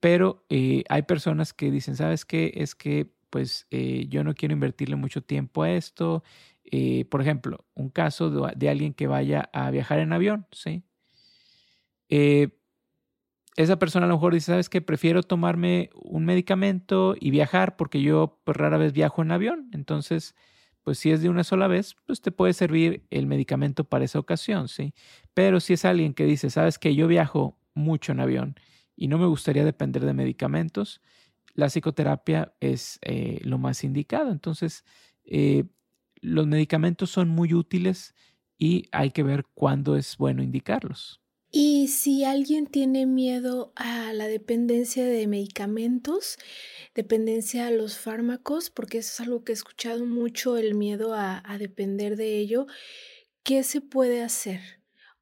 Pero 0.00 0.44
hay 0.48 1.02
personas 1.02 1.52
que 1.52 1.70
dicen, 1.70 1.96
¿sabes 1.96 2.24
qué? 2.24 2.52
Es 2.56 2.74
que 2.74 3.16
pues 3.30 3.66
eh, 3.70 4.06
yo 4.08 4.24
no 4.24 4.34
quiero 4.34 4.54
invertirle 4.54 4.96
mucho 4.96 5.22
tiempo 5.22 5.62
a 5.62 5.70
esto. 5.72 6.22
Eh, 6.64 7.04
por 7.10 7.20
ejemplo, 7.20 7.64
un 7.74 7.90
caso 7.90 8.30
de, 8.30 8.68
alguien 8.68 8.94
que 8.94 9.06
vaya 9.06 9.50
a 9.52 9.70
viajar 9.70 9.98
en 9.98 10.12
avión, 10.12 10.46
¿sí? 10.52 10.82
Eh, 12.08 12.48
esa 13.56 13.78
persona 13.78 14.06
a 14.06 14.08
lo 14.08 14.16
mejor 14.16 14.34
dice, 14.34 14.52
¿sabes 14.52 14.68
qué? 14.68 14.80
Prefiero 14.80 15.22
tomarme 15.22 15.90
un 15.94 16.24
medicamento 16.24 17.14
y 17.18 17.30
viajar 17.30 17.76
porque 17.76 18.02
yo 18.02 18.40
pues, 18.44 18.56
rara 18.56 18.78
vez 18.78 18.92
viajo 18.92 19.22
en 19.22 19.32
avión. 19.32 19.70
Entonces, 19.72 20.34
pues 20.86 21.00
si 21.00 21.10
es 21.10 21.20
de 21.20 21.28
una 21.28 21.42
sola 21.42 21.66
vez, 21.66 21.96
pues 22.06 22.20
te 22.20 22.30
puede 22.30 22.52
servir 22.52 23.04
el 23.10 23.26
medicamento 23.26 23.82
para 23.82 24.04
esa 24.04 24.20
ocasión, 24.20 24.68
¿sí? 24.68 24.94
Pero 25.34 25.58
si 25.58 25.72
es 25.72 25.84
alguien 25.84 26.14
que 26.14 26.24
dice, 26.24 26.48
¿sabes 26.48 26.78
qué? 26.78 26.94
Yo 26.94 27.08
viajo 27.08 27.58
mucho 27.74 28.12
en 28.12 28.20
avión 28.20 28.54
y 28.94 29.08
no 29.08 29.18
me 29.18 29.26
gustaría 29.26 29.64
depender 29.64 30.04
de 30.04 30.12
medicamentos, 30.14 31.00
la 31.54 31.70
psicoterapia 31.70 32.54
es 32.60 33.00
eh, 33.02 33.40
lo 33.42 33.58
más 33.58 33.82
indicado. 33.82 34.30
Entonces, 34.30 34.84
eh, 35.24 35.64
los 36.20 36.46
medicamentos 36.46 37.10
son 37.10 37.30
muy 37.30 37.52
útiles 37.52 38.14
y 38.56 38.84
hay 38.92 39.10
que 39.10 39.24
ver 39.24 39.44
cuándo 39.54 39.96
es 39.96 40.16
bueno 40.16 40.40
indicarlos. 40.40 41.20
Y 41.58 41.88
si 41.88 42.22
alguien 42.22 42.66
tiene 42.66 43.06
miedo 43.06 43.72
a 43.76 44.12
la 44.12 44.26
dependencia 44.26 45.06
de 45.06 45.26
medicamentos, 45.26 46.36
dependencia 46.94 47.66
a 47.66 47.70
los 47.70 47.96
fármacos, 47.96 48.68
porque 48.68 48.98
eso 48.98 49.10
es 49.14 49.26
algo 49.26 49.42
que 49.42 49.52
he 49.52 49.54
escuchado 49.54 50.04
mucho, 50.04 50.58
el 50.58 50.74
miedo 50.74 51.14
a, 51.14 51.42
depender 51.58 52.16
de 52.16 52.36
ello, 52.36 52.66
¿qué 53.42 53.62
se 53.62 53.80
puede 53.80 54.22
hacer? 54.22 54.60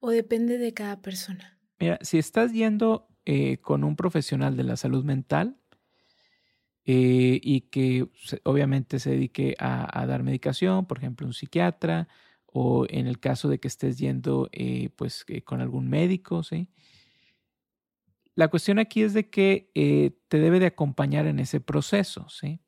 ¿O 0.00 0.10
depende 0.10 0.58
de 0.58 0.74
cada 0.74 1.02
persona? 1.02 1.56
Mira, 1.78 2.00
si 2.02 2.18
estás 2.18 2.52
yendo 2.52 3.06
eh, 3.26 3.58
con 3.58 3.84
un 3.84 3.94
profesional 3.94 4.56
de 4.56 4.64
la 4.64 4.76
salud 4.76 5.04
mental 5.04 5.56
eh, 6.84 7.38
y 7.40 7.60
que 7.70 8.08
obviamente 8.42 8.98
se 8.98 9.10
dedique 9.10 9.54
a 9.60 10.04
dar 10.08 10.24
medicación, 10.24 10.86
por 10.86 10.98
ejemplo, 10.98 11.28
un 11.28 11.32
psiquiatra, 11.32 12.08
o 12.56 12.86
en 12.88 13.08
el 13.08 13.18
caso 13.18 13.48
de 13.48 13.58
que 13.58 13.66
estés 13.66 13.98
yendo 13.98 14.48
eh, 14.52 14.88
pues 14.94 15.24
eh, 15.26 15.42
con 15.42 15.60
algún 15.60 15.90
médico, 15.90 16.44
¿sí? 16.44 16.68
La 18.36 18.46
cuestión 18.46 18.78
aquí 18.78 19.02
es 19.02 19.12
de 19.12 19.28
que 19.28 19.72
eh, 19.74 20.12
te 20.28 20.38
debe 20.38 20.60
de 20.60 20.66
acompañar 20.66 21.26
en 21.26 21.40
ese 21.40 21.60
proceso, 21.60 22.28
¿sí? 22.28 22.60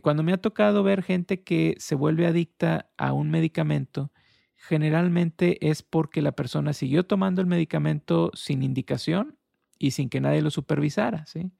cuando 0.00 0.22
me 0.22 0.32
ha 0.32 0.40
tocado 0.40 0.84
ver 0.84 1.02
gente 1.02 1.42
que 1.42 1.74
se 1.78 1.96
vuelve 1.96 2.28
adicta 2.28 2.92
a 2.96 3.12
un 3.12 3.30
medicamento, 3.30 4.12
generalmente 4.54 5.68
es 5.68 5.82
porque 5.82 6.22
la 6.22 6.30
persona 6.32 6.72
siguió 6.72 7.04
tomando 7.04 7.40
el 7.40 7.48
medicamento 7.48 8.30
sin 8.32 8.62
indicación 8.62 9.36
y 9.80 9.90
sin 9.90 10.08
que 10.08 10.20
nadie 10.20 10.40
lo 10.40 10.52
supervisara, 10.52 11.26
¿sí? 11.26 11.50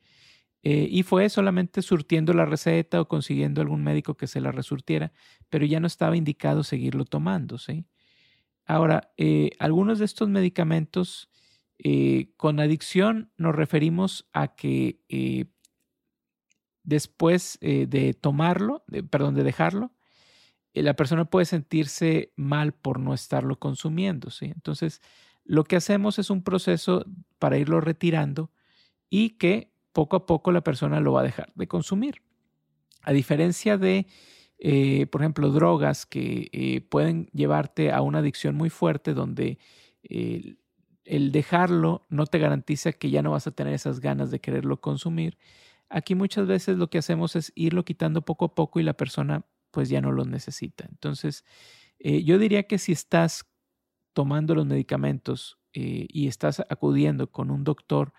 Eh, 0.65 0.87
y 0.91 1.03
fue 1.03 1.29
solamente 1.29 1.83
surtiendo 1.83 2.33
la 2.35 2.45
receta 2.47 3.01
o 3.01 3.09
consiguiendo 3.09 3.61
algún 3.61 3.83
médico 3.83 4.17
que 4.17 4.29
se 4.29 4.41
la 4.41 4.53
resurtiera, 4.53 5.13
pero 5.49 5.67
ya 5.67 5.81
no 5.81 5.89
estaba 5.89 6.17
indicado 6.17 6.63
seguirlo 6.63 7.05
tomando, 7.05 7.59
¿sí? 7.59 7.85
Ahora, 8.67 9.13
eh, 9.17 9.51
algunos 9.59 9.99
de 9.99 10.05
estos 10.07 10.29
medicamentos 10.29 11.31
eh, 11.79 12.33
con 12.37 12.61
adicción 12.61 13.33
nos 13.37 13.57
referimos 13.57 14.29
a 14.33 14.55
que 14.55 15.01
después 16.85 17.59
de 17.61 18.15
tomarlo, 18.21 18.85
perdón, 19.11 19.35
de 19.35 19.45
dejarlo, 19.45 19.93
la 20.75 20.95
persona 20.95 21.27
puede 21.27 21.47
sentirse 21.47 22.33
mal 22.37 22.73
por 22.73 22.99
no 23.01 23.15
estarlo 23.15 23.59
consumiendo, 23.59 24.31
¿sí? 24.31 24.47
Entonces, 24.47 25.03
lo 25.45 25.65
que 25.65 25.77
hacemos 25.77 26.19
es 26.19 26.31
un 26.31 26.43
proceso 26.43 27.05
para 27.39 27.59
irlo 27.59 27.81
retirando 27.81 28.51
y 29.11 29.31
que 29.31 29.72
poco 29.93 30.17
a 30.17 30.27
poco 30.27 30.53
la 30.53 30.63
persona 30.63 31.01
lo 31.01 31.13
va 31.13 31.21
a 31.21 31.25
dejar 31.25 31.53
de 31.55 31.69
consumir. 31.69 32.23
A 33.03 33.13
diferencia 33.13 33.79
de, 33.79 34.07
eh, 34.59 35.07
por 35.07 35.23
ejemplo, 35.23 35.51
drogas 35.51 36.07
que 36.07 36.49
eh, 36.53 36.81
pueden 36.81 37.29
llevarte 37.33 37.93
a 37.93 38.01
una 38.03 38.19
adicción 38.19 38.55
muy 38.55 38.71
fuerte 38.71 39.15
donde 39.15 39.59
el 40.05 41.31
dejarlo 41.33 42.07
no 42.09 42.27
te 42.27 42.39
garantiza 42.39 42.93
que 42.93 43.11
ya 43.11 43.23
no 43.23 43.31
vas 43.31 43.47
a 43.47 43.53
tener 43.53 43.73
esas 43.73 44.01
ganas 44.01 44.31
de 44.31 44.41
quererlo 44.41 44.81
consumir. 44.81 45.39
Aquí 45.89 46.15
muchas 46.15 46.47
veces 46.47 46.77
lo 46.77 46.91
que 46.91 46.99
hacemos 46.99 47.37
es 47.37 47.53
irlo 47.55 47.85
quitando 47.85 48.23
poco 48.23 48.47
a 48.47 48.55
poco 48.55 48.81
y 48.81 48.83
la 48.83 48.95
persona 48.95 49.47
pues 49.71 49.89
ya 49.89 50.01
no 50.01 50.11
lo 50.11 50.25
necesita. 50.25 50.87
Entonces, 50.91 51.45
eh, 51.99 52.25
yo 52.25 52.39
diría 52.39 52.65
que 52.65 52.79
si 52.79 52.93
estás 52.93 53.47
tomando 54.13 54.55
los 54.55 54.67
medicamentos 54.67 55.59
y 55.75 56.29
estás 56.29 56.61
acudiendo 56.69 57.33
con 57.33 57.51
un 57.51 57.65
doctor 57.65 58.13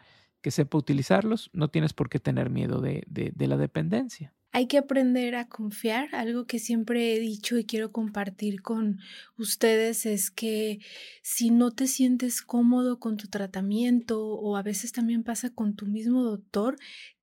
que 0.44 0.52
sepa 0.52 0.78
utilizarlos, 0.78 1.50
no 1.54 1.70
tienes 1.70 1.94
por 1.94 2.10
qué 2.10 2.20
tener 2.20 2.50
miedo 2.50 2.82
de, 2.82 3.06
la 3.38 3.58
dependencia. 3.58 4.34
Hay 4.52 4.68
que 4.68 4.78
aprender 4.78 5.36
a 5.36 5.48
confiar. 5.48 6.14
Algo 6.14 6.46
que 6.46 6.60
siempre 6.60 7.16
he 7.16 7.20
dicho 7.20 7.58
y 7.58 7.64
quiero 7.64 7.92
compartir 7.92 8.62
con 8.62 9.00
ustedes 9.38 10.06
es 10.06 10.30
que 10.30 10.80
si 11.24 11.50
no 11.50 11.72
te 11.72 11.88
sientes 11.88 12.42
cómodo 12.42 13.00
con 13.00 13.16
tu 13.16 13.30
tratamiento 13.30 14.22
o 14.22 14.58
a 14.58 14.62
veces 14.62 14.92
también 14.92 15.24
pasa 15.24 15.50
con 15.50 15.76
tu 15.76 15.88
mismo 15.88 16.24
doctor, 16.24 16.76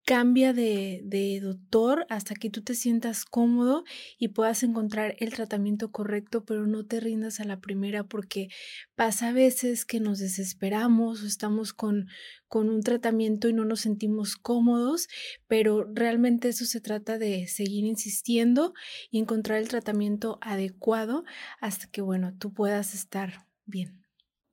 cambia 0.05 0.53
de, 0.53 1.41
doctor 1.43 2.07
hasta 2.09 2.35
que 2.35 2.51
tú 2.51 2.63
te 2.63 2.75
sientas 2.75 3.25
cómodo 3.25 3.85
y 4.19 4.29
puedas 4.29 4.63
encontrar 4.63 5.15
el 5.19 5.33
tratamiento 5.33 5.91
correcto, 5.91 6.45
pero 6.45 6.67
no 6.67 6.85
te 6.85 7.01
rindas 7.01 7.41
a 7.41 7.45
la 7.45 7.61
primera 7.61 8.05
porque 8.05 8.49
pasa 8.95 9.29
a 9.29 9.33
veces 9.33 9.85
que 9.85 10.01
nos 10.01 10.19
desesperamos 10.19 11.23
o 11.23 11.27
estamos 11.27 11.73
con, 11.73 12.09
con 12.49 12.69
un 12.69 12.83
tratamiento 12.83 13.49
y 13.49 13.53
no 13.53 13.65
nos 13.65 13.81
sentimos 13.81 14.37
cómodos, 14.37 15.09
pero 15.47 15.85
realmente 15.93 16.49
eso 16.49 16.65
se 16.65 16.81
trata 16.81 17.19
de 17.19 17.47
seguir 17.47 17.85
insistiendo 17.85 18.75
y 19.11 19.19
encontrar 19.19 19.59
el 19.59 19.69
tratamiento 19.69 20.39
adecuado 20.41 21.25
hasta 21.61 21.87
que, 21.87 22.01
bueno, 22.01 22.35
tú 22.39 22.53
puedas 22.53 22.95
estar 22.95 23.47
bien. 23.67 24.01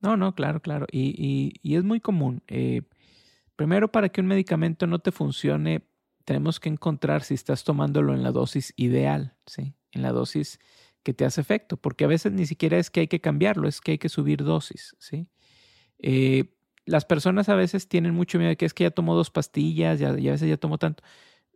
No, 0.00 0.16
no, 0.16 0.34
claro, 0.34 0.60
claro. 0.62 0.86
Y, 0.92 1.52
y, 1.62 1.76
es 1.76 1.82
muy 1.82 2.00
común. 2.00 2.42
Eh, 2.46 2.82
Primero, 3.58 3.90
para 3.90 4.08
que 4.08 4.20
un 4.20 4.28
medicamento 4.28 4.86
no 4.86 5.00
te 5.00 5.10
funcione, 5.10 5.82
tenemos 6.24 6.60
que 6.60 6.68
encontrar 6.68 7.24
si 7.24 7.34
estás 7.34 7.64
tomándolo 7.64 8.14
en 8.14 8.22
la 8.22 8.30
dosis 8.30 8.72
ideal, 8.76 9.34
¿sí? 9.46 9.74
En 9.90 10.02
la 10.02 10.12
dosis 10.12 10.60
que 11.02 11.12
te 11.12 11.24
hace 11.24 11.40
efecto, 11.40 11.76
porque 11.76 12.04
a 12.04 12.06
veces 12.06 12.30
ni 12.30 12.46
siquiera 12.46 12.78
es 12.78 12.88
que 12.88 13.00
hay 13.00 13.08
que 13.08 13.20
cambiarlo, 13.20 13.66
es 13.66 13.80
que 13.80 13.90
hay 13.90 13.98
que 13.98 14.08
subir 14.08 14.44
dosis, 14.44 14.94
¿sí? 15.00 15.26
Eh, 15.98 16.54
las 16.86 17.04
personas 17.04 17.48
a 17.48 17.56
veces 17.56 17.88
tienen 17.88 18.14
mucho 18.14 18.38
miedo 18.38 18.50
de 18.50 18.56
que 18.56 18.64
es 18.64 18.74
que 18.74 18.84
ya 18.84 18.92
tomó 18.92 19.16
dos 19.16 19.32
pastillas, 19.32 19.98
ya, 19.98 20.16
y 20.16 20.28
a 20.28 20.32
veces 20.32 20.48
ya 20.48 20.56
tomó 20.56 20.78
tanto. 20.78 21.02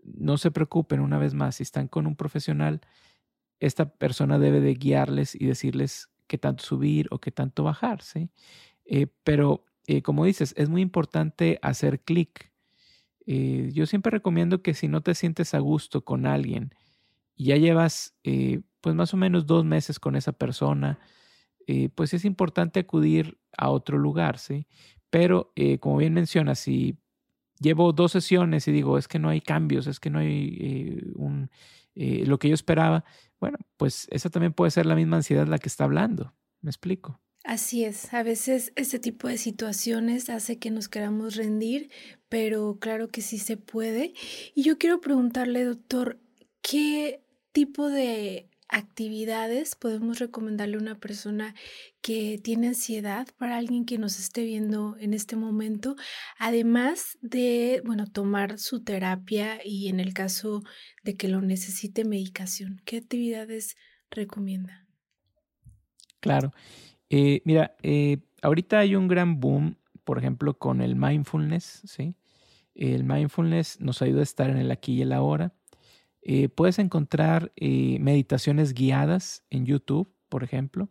No 0.02 0.38
se 0.38 0.50
preocupen, 0.50 0.98
una 0.98 1.18
vez 1.18 1.34
más, 1.34 1.54
si 1.54 1.62
están 1.62 1.86
con 1.86 2.08
un 2.08 2.16
profesional, 2.16 2.80
esta 3.60 3.94
persona 3.94 4.40
debe 4.40 4.60
de 4.60 4.74
guiarles 4.74 5.36
y 5.36 5.46
decirles 5.46 6.10
qué 6.26 6.36
tanto 6.36 6.64
subir 6.64 7.06
o 7.12 7.20
qué 7.20 7.30
tanto 7.30 7.62
bajar, 7.62 8.02
¿sí? 8.02 8.28
Eh, 8.86 9.06
pero 9.22 9.66
eh, 9.86 10.02
como 10.02 10.24
dices, 10.24 10.54
es 10.56 10.68
muy 10.68 10.82
importante 10.82 11.58
hacer 11.62 12.00
clic. 12.00 12.52
Eh, 13.26 13.70
yo 13.72 13.86
siempre 13.86 14.10
recomiendo 14.10 14.62
que 14.62 14.74
si 14.74 14.88
no 14.88 15.00
te 15.00 15.14
sientes 15.14 15.54
a 15.54 15.58
gusto 15.60 16.04
con 16.04 16.26
alguien 16.26 16.74
y 17.36 17.46
ya 17.46 17.56
llevas 17.56 18.16
eh, 18.24 18.62
pues 18.80 18.94
más 18.94 19.14
o 19.14 19.16
menos 19.16 19.46
dos 19.46 19.64
meses 19.64 19.98
con 20.00 20.16
esa 20.16 20.32
persona, 20.32 20.98
pues 21.94 22.12
es 22.12 22.24
importante 22.24 22.80
acudir 22.80 23.38
a 23.56 23.70
otro 23.70 23.96
lugar, 23.96 24.38
¿sí? 24.38 24.66
Pero 25.10 25.52
como 25.80 25.98
bien 25.98 26.12
mencionas, 26.12 26.58
si 26.58 26.98
llevo 27.60 27.92
dos 27.92 28.12
sesiones 28.12 28.66
y 28.68 28.72
digo, 28.72 28.98
es 28.98 29.06
que 29.08 29.20
no 29.20 29.28
hay 29.28 29.40
cambios, 29.40 29.86
es 29.86 30.00
que 30.00 30.10
no 30.10 30.18
hay 30.18 31.00
un, 31.14 31.50
lo 31.94 32.38
que 32.38 32.48
yo 32.48 32.54
esperaba, 32.54 33.04
bueno, 33.40 33.58
pues 33.76 34.08
esa 34.10 34.28
también 34.28 34.52
puede 34.52 34.72
ser 34.72 34.86
la 34.86 34.96
misma 34.96 35.16
ansiedad 35.16 35.46
la 35.46 35.58
que 35.58 35.68
está 35.68 35.84
hablando. 35.84 36.34
¿Me 36.60 36.70
explico? 36.70 37.20
Así 37.44 37.84
es, 37.84 38.14
a 38.14 38.22
veces 38.22 38.72
este 38.76 39.00
tipo 39.00 39.26
de 39.26 39.36
situaciones 39.36 40.28
hace 40.28 40.58
que 40.58 40.70
nos 40.70 40.88
queramos 40.88 41.34
rendir, 41.34 41.90
pero 42.28 42.78
claro 42.78 43.08
que 43.08 43.20
sí 43.20 43.38
se 43.38 43.56
puede. 43.56 44.14
Y 44.54 44.62
yo 44.62 44.78
quiero 44.78 45.00
preguntarle, 45.00 45.64
doctor, 45.64 46.20
¿qué 46.62 47.24
tipo 47.50 47.88
de 47.88 48.48
actividades 48.68 49.74
podemos 49.74 50.18
recomendarle 50.18 50.76
a 50.76 50.80
una 50.80 50.98
persona 50.98 51.54
que 52.00 52.40
tiene 52.42 52.68
ansiedad 52.68 53.26
para 53.36 53.58
alguien 53.58 53.84
que 53.84 53.98
nos 53.98 54.18
esté 54.18 54.44
viendo 54.44 54.96
en 54.98 55.12
este 55.12 55.36
momento, 55.36 55.96
además 56.38 57.18
de, 57.20 57.82
bueno, 57.84 58.06
tomar 58.06 58.58
su 58.58 58.82
terapia 58.82 59.60
y 59.64 59.88
en 59.88 60.00
el 60.00 60.14
caso 60.14 60.62
de 61.02 61.16
que 61.16 61.28
lo 61.28 61.42
necesite 61.42 62.04
medicación? 62.04 62.80
¿Qué 62.86 62.96
actividades 62.96 63.76
recomienda? 64.10 64.86
Claro. 66.20 66.52
Eh, 67.14 67.42
mira, 67.44 67.76
eh, 67.82 68.22
ahorita 68.40 68.78
hay 68.78 68.96
un 68.96 69.06
gran 69.06 69.38
boom, 69.38 69.76
por 70.02 70.16
ejemplo, 70.18 70.58
con 70.58 70.80
el 70.80 70.96
mindfulness, 70.96 71.82
¿sí? 71.84 72.16
El 72.74 73.04
mindfulness 73.04 73.82
nos 73.82 74.00
ayuda 74.00 74.20
a 74.20 74.22
estar 74.22 74.48
en 74.48 74.56
el 74.56 74.70
aquí 74.70 74.94
y 74.94 75.02
el 75.02 75.12
ahora. 75.12 75.52
Eh, 76.22 76.48
puedes 76.48 76.78
encontrar 76.78 77.52
meditaciones 77.58 78.72
guiadas 78.72 79.44
en 79.50 79.66
YouTube, 79.66 80.14
por 80.30 80.42
ejemplo. 80.42 80.90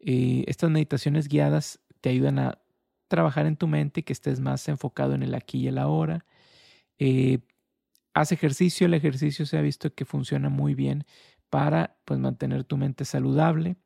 estas 0.00 0.70
meditaciones 0.70 1.28
guiadas 1.28 1.80
te 2.00 2.10
ayudan 2.10 2.40
a 2.40 2.60
trabajar 3.08 3.46
en 3.46 3.56
tu 3.56 3.68
mente 3.68 4.00
y 4.00 4.02
que 4.02 4.12
estés 4.12 4.40
más 4.40 4.68
enfocado 4.68 5.14
en 5.14 5.22
el 5.22 5.34
aquí 5.34 5.60
y 5.60 5.68
el 5.68 5.78
ahora. 5.78 6.26
haz 8.14 8.32
ejercicio, 8.32 8.86
el 8.86 8.94
ejercicio 8.94 9.46
se 9.46 9.56
ha 9.58 9.62
visto 9.62 9.94
que 9.94 10.04
funciona 10.04 10.48
muy 10.48 10.74
bien 10.74 11.04
para 11.48 11.98
pues, 12.04 12.18
mantener 12.20 12.64
tu 12.64 12.76
mente 12.76 13.04
saludable 13.04 13.76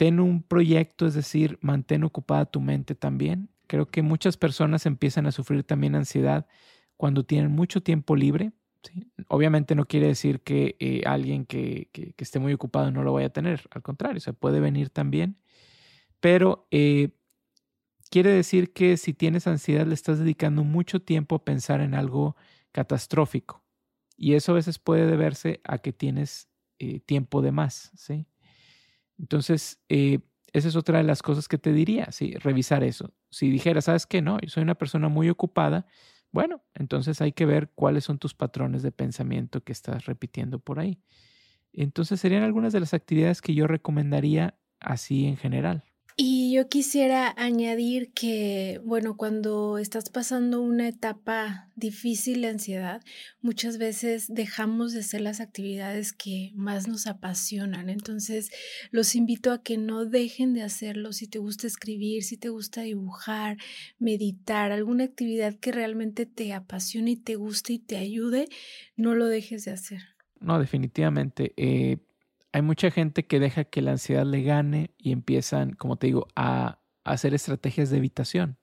ten 0.00 0.18
un 0.18 0.42
proyecto, 0.42 1.06
es 1.06 1.12
decir, 1.12 1.58
mantén 1.60 2.04
ocupada 2.04 2.46
tu 2.46 2.62
mente 2.62 2.94
también. 2.94 3.50
Creo 3.66 3.90
que 3.90 4.00
muchas 4.00 4.38
personas 4.38 4.86
empiezan 4.86 5.26
a 5.26 5.30
sufrir 5.30 5.62
también 5.62 5.94
ansiedad 5.94 6.46
cuando 6.96 7.26
tienen 7.26 7.52
mucho 7.52 7.82
tiempo 7.82 8.16
libre. 8.16 8.52
Obviamente 9.28 9.74
no 9.74 9.84
quiere 9.84 10.06
decir 10.06 10.40
que 10.40 10.74
eh, 10.80 11.02
alguien 11.04 11.44
que, 11.44 11.90
esté 12.16 12.38
muy 12.38 12.54
ocupado 12.54 12.90
no 12.90 13.02
lo 13.02 13.12
vaya 13.12 13.26
a 13.26 13.32
tener, 13.34 13.68
al 13.72 13.82
contrario, 13.82 14.22
se 14.22 14.32
puede 14.32 14.58
venir 14.58 14.88
también, 14.88 15.36
pero 16.18 16.66
eh, 16.70 17.10
quiere 18.10 18.30
decir 18.30 18.72
que 18.72 18.96
si 18.96 19.12
tienes 19.12 19.46
ansiedad 19.46 19.86
le 19.86 19.92
estás 19.92 20.18
dedicando 20.18 20.64
mucho 20.64 21.02
tiempo 21.02 21.34
a 21.36 21.44
pensar 21.44 21.82
en 21.82 21.92
algo 21.92 22.36
catastrófico 22.72 23.62
y 24.16 24.32
eso 24.32 24.52
a 24.52 24.54
veces 24.54 24.78
puede 24.78 25.04
deberse 25.04 25.60
a 25.62 25.76
que 25.76 25.92
tienes 25.92 26.48
eh, 26.78 27.00
tiempo 27.00 27.42
de 27.42 27.52
más, 27.52 27.90
¿sí? 27.96 28.26
Entonces, 29.20 29.78
esa 29.88 30.68
es 30.68 30.76
otra 30.76 30.98
de 30.98 31.04
las 31.04 31.22
cosas 31.22 31.46
que 31.46 31.58
te 31.58 31.72
diría, 31.72 32.10
¿sí? 32.10 32.34
Revisar 32.36 32.82
eso. 32.82 33.12
Si 33.30 33.50
dijera, 33.50 33.82
¿sabes 33.82 34.06
qué? 34.06 34.22
No, 34.22 34.40
yo 34.40 34.48
soy 34.48 34.62
una 34.62 34.74
persona 34.76 35.08
muy 35.08 35.28
ocupada, 35.28 35.86
bueno, 36.32 36.62
entonces 36.74 37.20
hay 37.20 37.32
que 37.32 37.44
ver 37.44 37.70
cuáles 37.74 38.04
son 38.04 38.18
tus 38.18 38.34
patrones 38.34 38.82
de 38.82 38.92
pensamiento 38.92 39.62
que 39.62 39.72
estás 39.72 40.06
repitiendo 40.06 40.58
por 40.58 40.80
ahí. 40.80 41.02
Entonces 41.72 42.20
serían 42.20 42.42
algunas 42.42 42.72
de 42.72 42.80
las 42.80 42.94
actividades 42.94 43.42
que 43.42 43.54
yo 43.54 43.66
recomendaría 43.66 44.58
así 44.80 45.26
en 45.26 45.36
general. 45.36 45.84
Y 46.16 46.52
yo 46.52 46.68
quisiera 46.68 47.32
añadir 47.36 48.12
que, 48.12 48.80
bueno, 48.84 49.16
cuando 49.16 49.78
estás 49.78 50.10
pasando 50.10 50.60
una 50.60 50.88
etapa 50.88 51.70
difícil 51.76 52.42
de 52.42 52.48
ansiedad, 52.48 53.02
muchas 53.40 53.78
veces 53.78 54.26
dejamos 54.28 54.92
de 54.92 55.00
hacer 55.00 55.22
las 55.22 55.40
actividades 55.40 56.12
que 56.12 56.52
más 56.54 56.88
nos 56.88 57.06
apasionan. 57.06 57.88
Entonces, 57.88 58.50
los 58.90 59.14
invito 59.14 59.52
a 59.52 59.62
que 59.62 59.78
no 59.78 60.04
dejen 60.04 60.52
de 60.52 60.62
hacerlo. 60.62 61.12
Si 61.12 61.26
te 61.26 61.38
gusta 61.38 61.66
escribir, 61.66 62.22
si 62.22 62.36
te 62.36 62.50
gusta 62.50 62.82
dibujar, 62.82 63.56
meditar, 63.98 64.72
alguna 64.72 65.04
actividad 65.04 65.54
que 65.54 65.72
realmente 65.72 66.26
te 66.26 66.52
apasione 66.52 67.12
y 67.12 67.16
te 67.16 67.36
guste 67.36 67.74
y 67.74 67.78
te 67.78 67.96
ayude, 67.96 68.48
no 68.96 69.14
lo 69.14 69.26
dejes 69.26 69.64
de 69.64 69.72
hacer. 69.72 70.02
No, 70.40 70.58
definitivamente. 70.58 71.52
Eh, 71.56 71.98
hay 72.52 72.62
mucha 72.62 72.90
gente 72.90 73.26
que 73.26 73.40
deja 73.40 73.64
que 73.64 73.82
la 73.82 73.92
ansiedad 73.92 74.24
le 74.24 74.42
gane 74.42 74.94
y 74.98 75.12
empiezan, 75.12 75.72
como 75.72 75.96
te 75.96 76.08
digo, 76.08 76.26
a, 76.34 76.80
hacer 77.04 77.34
estrategias 77.34 77.90
de 77.90 77.96
evitación. 77.96 78.58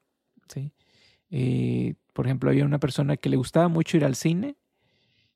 ¿sí? 0.47 0.71
Eh, 1.31 1.95
por 2.13 2.25
ejemplo, 2.25 2.49
había 2.49 2.65
una 2.65 2.79
persona 2.79 3.17
que 3.17 3.29
le 3.29 3.37
gustaba 3.37 3.67
mucho 3.67 3.97
ir 3.97 4.05
al 4.05 4.15
cine 4.15 4.57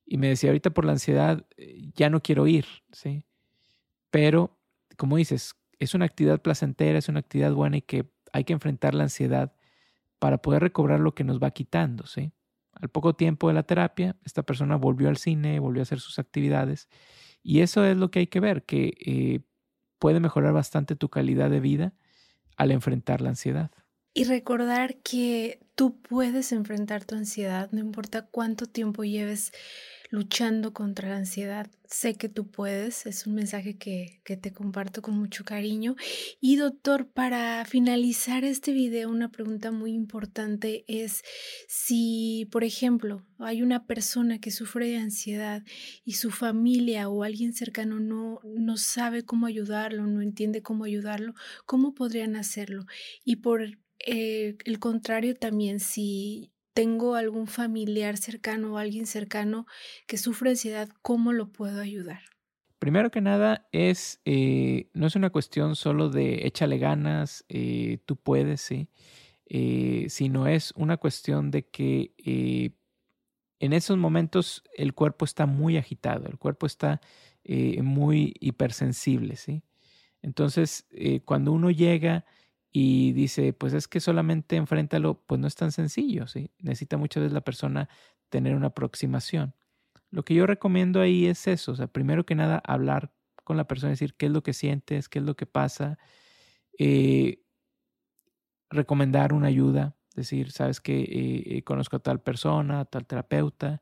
y 0.05 0.17
me 0.17 0.27
decía, 0.27 0.49
ahorita 0.49 0.69
por 0.69 0.85
la 0.85 0.93
ansiedad 0.93 1.45
eh, 1.57 1.89
ya 1.95 2.09
no 2.09 2.21
quiero 2.21 2.47
ir, 2.47 2.65
¿sí? 2.91 3.25
Pero, 4.09 4.59
como 4.97 5.17
dices, 5.17 5.55
es 5.79 5.95
una 5.95 6.05
actividad 6.05 6.41
placentera, 6.41 6.99
es 6.99 7.07
una 7.09 7.19
actividad 7.19 7.53
buena 7.53 7.77
y 7.77 7.81
que 7.81 8.11
hay 8.33 8.43
que 8.43 8.53
enfrentar 8.53 8.93
la 8.93 9.03
ansiedad 9.03 9.53
para 10.19 10.41
poder 10.41 10.61
recobrar 10.61 10.99
lo 10.99 11.15
que 11.15 11.23
nos 11.23 11.39
va 11.39 11.51
quitando, 11.51 12.05
¿sí? 12.05 12.33
Al 12.73 12.89
poco 12.89 13.15
tiempo 13.15 13.47
de 13.47 13.53
la 13.53 13.63
terapia, 13.63 14.15
esta 14.25 14.43
persona 14.43 14.75
volvió 14.75 15.09
al 15.09 15.17
cine, 15.17 15.59
volvió 15.59 15.81
a 15.81 15.83
hacer 15.83 15.99
sus 15.99 16.19
actividades 16.19 16.89
y 17.43 17.61
eso 17.61 17.85
es 17.85 17.97
lo 17.97 18.11
que 18.11 18.19
hay 18.19 18.27
que 18.27 18.39
ver, 18.39 18.63
que 18.63 18.93
eh, 19.05 19.39
puede 19.99 20.19
mejorar 20.19 20.53
bastante 20.53 20.95
tu 20.95 21.09
calidad 21.09 21.49
de 21.49 21.59
vida 21.59 21.93
al 22.57 22.71
enfrentar 22.71 23.21
la 23.21 23.29
ansiedad. 23.29 23.71
Y 24.13 24.25
recordar 24.25 24.97
que 24.97 25.59
tú 25.75 26.01
puedes 26.01 26.51
enfrentar 26.51 27.05
tu 27.05 27.15
ansiedad, 27.15 27.69
no 27.71 27.79
importa 27.79 28.25
cuánto 28.25 28.65
tiempo 28.65 29.03
lleves 29.03 29.53
luchando 30.11 30.73
contra 30.73 31.09
la 31.09 31.15
ansiedad. 31.15 31.71
Sé 31.87 32.15
que 32.15 32.27
tú 32.27 32.51
puedes, 32.51 33.05
es 33.05 33.25
un 33.25 33.33
mensaje 33.33 33.77
que, 33.77 34.21
te 34.23 34.53
comparto 34.53 35.01
con 35.01 35.17
mucho 35.17 35.43
cariño. 35.43 35.95
Y 36.39 36.57
doctor, 36.57 37.07
para 37.07 37.65
finalizar 37.65 38.43
este 38.43 38.73
video, 38.73 39.09
una 39.09 39.29
pregunta 39.29 39.71
muy 39.71 39.91
importante 39.93 40.83
es 40.87 41.23
si, 41.67 42.47
por 42.51 42.63
ejemplo, 42.63 43.25
hay 43.39 43.61
una 43.61 43.85
persona 43.85 44.39
que 44.39 44.51
sufre 44.51 44.89
de 44.89 44.97
ansiedad 44.97 45.63
y 46.03 46.13
su 46.13 46.29
familia 46.29 47.09
o 47.09 47.23
alguien 47.23 47.53
cercano 47.53 47.99
no, 47.99 48.41
no 48.43 48.77
sabe 48.77 49.23
cómo 49.23 49.45
ayudarlo, 49.45 50.07
no 50.07 50.21
entiende 50.21 50.61
cómo 50.61 50.83
ayudarlo, 50.83 51.33
¿cómo 51.65 51.93
podrían 51.93 52.35
hacerlo? 52.35 52.85
Y 53.23 53.37
por 53.37 53.77
eh, 54.05 54.57
el 54.65 54.79
contrario 54.79 55.35
también, 55.35 55.79
si 55.79 56.50
tengo 56.73 57.15
algún 57.15 57.47
familiar 57.47 58.17
cercano 58.17 58.73
o 58.73 58.77
alguien 58.77 59.05
cercano 59.05 59.65
que 60.07 60.17
sufre 60.17 60.51
ansiedad, 60.51 60.89
¿cómo 61.01 61.33
lo 61.33 61.51
puedo 61.51 61.81
ayudar? 61.81 62.21
Primero 62.79 63.11
que 63.11 63.21
nada, 63.21 63.67
es, 63.71 64.21
eh, 64.25 64.89
no 64.93 65.05
es 65.05 65.15
una 65.15 65.29
cuestión 65.29 65.75
solo 65.75 66.09
de 66.09 66.47
échale 66.47 66.79
ganas, 66.79 67.45
eh, 67.47 67.99
tú 68.07 68.15
puedes, 68.15 68.61
sí, 68.61 68.89
eh, 69.45 70.07
sino 70.09 70.47
es 70.47 70.73
una 70.75 70.97
cuestión 70.97 71.51
de 71.51 71.67
que 71.67 72.73
en 73.59 73.73
esos 73.73 73.97
momentos 73.97 74.63
el 74.75 74.95
cuerpo 74.95 75.25
está 75.25 75.45
muy 75.45 75.77
agitado, 75.77 76.27
el 76.27 76.39
cuerpo 76.39 76.65
está 76.65 77.01
muy 77.83 78.33
hipersensible, 78.39 79.35
¿sí? 79.35 79.63
Entonces, 80.23 80.87
cuando 81.25 81.51
uno 81.51 81.69
llega 81.69 82.25
y 82.71 83.11
dice, 83.13 83.53
pues 83.53 83.73
es 83.73 83.87
que 83.87 83.99
solamente 83.99 84.55
enfréntalo, 84.55 85.21
pues 85.25 85.39
no 85.41 85.47
es 85.47 85.55
tan 85.55 85.71
sencillo, 85.71 86.27
¿sí? 86.27 86.51
Necesita 86.59 86.97
muchas 86.97 87.21
veces 87.23 87.33
la 87.33 87.41
persona 87.41 87.89
tener 88.29 88.55
una 88.55 88.67
aproximación. 88.67 89.55
Lo 90.09 90.23
que 90.23 90.35
yo 90.35 90.45
recomiendo 90.47 91.01
ahí 91.01 91.25
es 91.27 91.47
eso, 91.47 91.73
o 91.73 91.87
primero 91.87 92.25
que 92.25 92.35
nada, 92.35 92.61
hablar 92.65 93.13
con 93.43 93.57
la 93.57 93.67
persona, 93.67 93.91
decir 93.91 94.15
qué 94.15 94.27
es 94.27 94.31
lo 94.31 94.43
que 94.43 94.53
sientes, 94.53 95.09
qué 95.09 95.19
es 95.19 95.25
lo 95.25 95.35
que 95.35 95.45
pasa, 95.45 95.97
eh, 96.79 97.43
recomendar 98.69 99.33
una 99.33 99.47
ayuda, 99.47 99.95
decir, 100.15 100.51
sabes 100.51 100.79
que 100.81 101.01
eh, 101.01 101.57
eh, 101.57 101.63
conozco 101.63 101.97
a 101.97 101.99
tal 101.99 102.21
persona, 102.21 102.85
tal 102.85 103.05
terapeuta, 103.05 103.81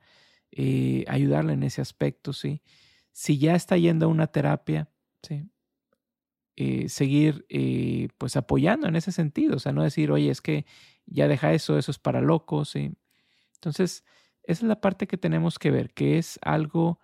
ayudarle 1.07 1.53
en 1.53 1.63
ese 1.63 1.81
aspecto, 1.81 2.33
¿sí? 2.33 2.63
Si 3.11 3.37
ya 3.37 3.55
está 3.55 3.77
yendo 3.77 4.07
a 4.07 4.09
una 4.09 4.27
terapia, 4.27 4.89
¿sí? 5.21 5.47
Eh, 6.61 6.89
seguir 6.89 7.45
eh, 7.47 8.09
pues 8.17 8.35
apoyando 8.35 8.89
en 8.89 8.97
ese 8.97 9.13
sentido, 9.13 9.55
o 9.55 9.59
sea, 9.59 9.71
no 9.71 9.81
decir, 9.81 10.11
oye, 10.11 10.29
es 10.29 10.41
que 10.41 10.65
ya 11.05 11.29
deja 11.29 11.53
eso, 11.53 11.77
eso 11.77 11.89
es 11.89 11.99
para 11.99 12.19
locos. 12.19 12.71
¿sí? 12.71 12.91
Entonces, 13.55 14.03
esa 14.43 14.65
es 14.65 14.67
la 14.67 14.81
parte 14.81 15.07
que 15.07 15.17
tenemos 15.17 15.57
que 15.57 15.71
ver, 15.71 15.93
que 15.93 16.17
es 16.17 16.37
algo 16.41 16.99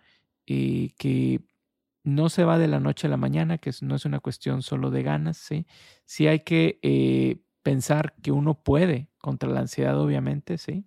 eh, 0.45 0.89
que 0.97 1.39
no 2.03 2.27
se 2.27 2.43
va 2.43 2.57
de 2.57 2.67
la 2.67 2.81
noche 2.81 3.07
a 3.07 3.09
la 3.09 3.15
mañana, 3.15 3.57
que 3.57 3.71
no 3.79 3.95
es 3.95 4.03
una 4.03 4.19
cuestión 4.19 4.61
solo 4.61 4.91
de 4.91 5.03
ganas, 5.03 5.37
¿sí? 5.37 5.65
Sí 6.03 6.27
hay 6.27 6.41
que 6.41 7.39
pensar 7.63 8.13
que 8.21 8.33
uno 8.33 8.61
puede 8.61 9.07
contra 9.19 9.49
la 9.49 9.61
ansiedad, 9.61 9.97
obviamente, 9.97 10.57
¿sí? 10.57 10.85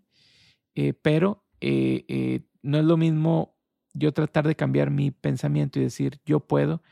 pero 1.00 1.46
no 1.60 2.78
es 2.78 2.84
lo 2.84 2.96
mismo 2.98 3.56
yo 3.94 4.12
tratar 4.12 4.46
de 4.46 4.56
cambiar 4.56 4.90
mi 4.90 5.10
pensamiento 5.10 5.80
y 5.80 5.84
decir, 5.84 6.20
yo 6.26 6.40
puedo, 6.40 6.82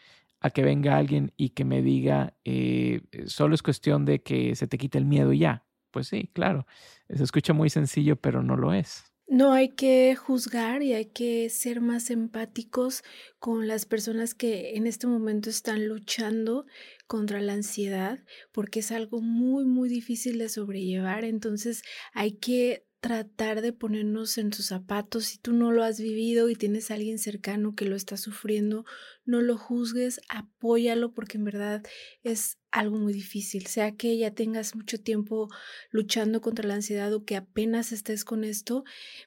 a 0.40 0.51
que 0.51 0.62
venga 0.62 0.96
alguien 0.96 1.33
y 1.37 1.51
que 1.51 1.64
me 1.64 1.83
diga, 1.83 2.37
eh, 2.44 3.03
solo 3.27 3.55
es 3.55 3.62
cuestión 3.62 4.05
de 4.05 4.22
que 4.22 4.55
se 4.57 4.66
te 4.66 4.79
quite 4.79 4.99
el 4.99 5.07
miedo 5.07 5.33
y 5.33 5.40
ya. 5.40 5.66
Pues 5.90 6.09
sí, 6.09 6.31
claro, 6.35 6.66
se 7.09 7.22
escucha 7.22 7.53
muy 7.53 7.70
sencillo, 7.70 8.16
pero 8.16 8.42
no 8.42 8.57
lo 8.57 8.72
es. 8.72 9.05
No 9.29 9.53
hay 9.53 9.70
que 9.70 10.14
juzgar 10.14 10.85
y 10.85 10.92
hay 10.92 11.07
que 11.07 11.51
ser 11.51 11.81
más 11.81 12.11
empáticos 12.11 13.03
con 13.40 13.66
las 13.66 13.85
personas 13.85 14.35
que 14.35 14.77
en 14.77 14.87
este 14.87 15.09
momento 15.09 15.51
están 15.51 15.88
luchando 15.88 16.66
contra 17.09 17.40
la 17.40 17.55
ansiedad, 17.55 18.20
porque 18.53 18.81
es 18.81 18.92
algo 18.92 19.20
muy, 19.20 19.64
muy 19.64 19.88
difícil 19.88 20.38
de 20.38 20.49
sobrellevar. 20.49 21.25
Entonces 21.25 21.83
hay 22.12 22.33
que 22.38 22.86
tratar 23.06 23.60
de 23.60 23.72
ponernos 23.72 24.36
en 24.36 24.52
sus 24.52 24.66
zapatos. 24.66 25.26
Si 25.26 25.38
tú 25.38 25.52
no 25.52 25.70
lo 25.70 25.84
has 25.84 26.00
vivido 26.00 26.48
y 26.48 26.56
tienes 26.56 26.90
a 26.90 26.94
alguien 26.94 27.20
cercano 27.20 27.76
que 27.76 27.84
lo 27.84 27.94
está 27.94 28.16
sufriendo, 28.16 28.84
no 29.24 29.42
lo 29.42 29.56
juzgues, 29.56 30.20
apóyalo 30.28 31.14
porque 31.14 31.38
en 31.38 31.44
verdad 31.44 31.82
es 32.24 32.58
algo 32.72 32.98
muy 32.98 33.12
difícil. 33.12 33.68
Sea 33.68 33.94
que 33.94 34.18
ya 34.18 34.32
tengas 34.32 34.74
mucho 34.74 35.00
tiempo 35.00 35.48
luchando 35.92 36.40
contra 36.40 36.66
la 36.66 36.74
ansiedad 36.74 37.14
o 37.14 37.24
que 37.24 37.36
apenas 37.36 37.92
estés 37.92 38.24
con 38.24 38.42
esto, 38.42 38.82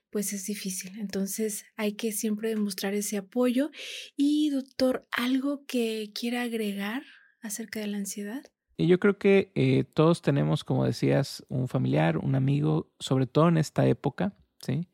pues 0.10 0.34
es 0.34 0.46
difícil. 0.46 1.00
Entonces 1.00 1.64
hay 1.78 1.94
que 1.94 2.12
siempre 2.12 2.50
demostrar 2.50 2.94
ese 2.96 3.16
apoyo. 3.16 3.72
Y 4.18 4.50
doctor, 4.50 5.08
¿algo 5.10 5.64
que 5.66 6.12
quiera 6.14 6.42
agregar 6.42 7.04
acerca 7.40 7.80
de 7.80 7.88
la 7.88 7.98
ansiedad? 8.00 8.44
Y 8.80 8.88
yo 8.88 8.98
creo 8.98 9.18
que 9.18 9.52
eh, 9.56 9.84
todos 9.84 10.22
tenemos, 10.22 10.64
como 10.64 10.86
decías, 10.86 11.46
un 11.50 11.68
familiar, 11.68 12.18
un 12.18 12.34
amigo, 12.36 12.90
sobre 12.98 13.28
todo 13.28 13.50
en 13.50 13.58
esta 13.58 13.86
época, 13.86 14.38
¿sí? 14.62 14.88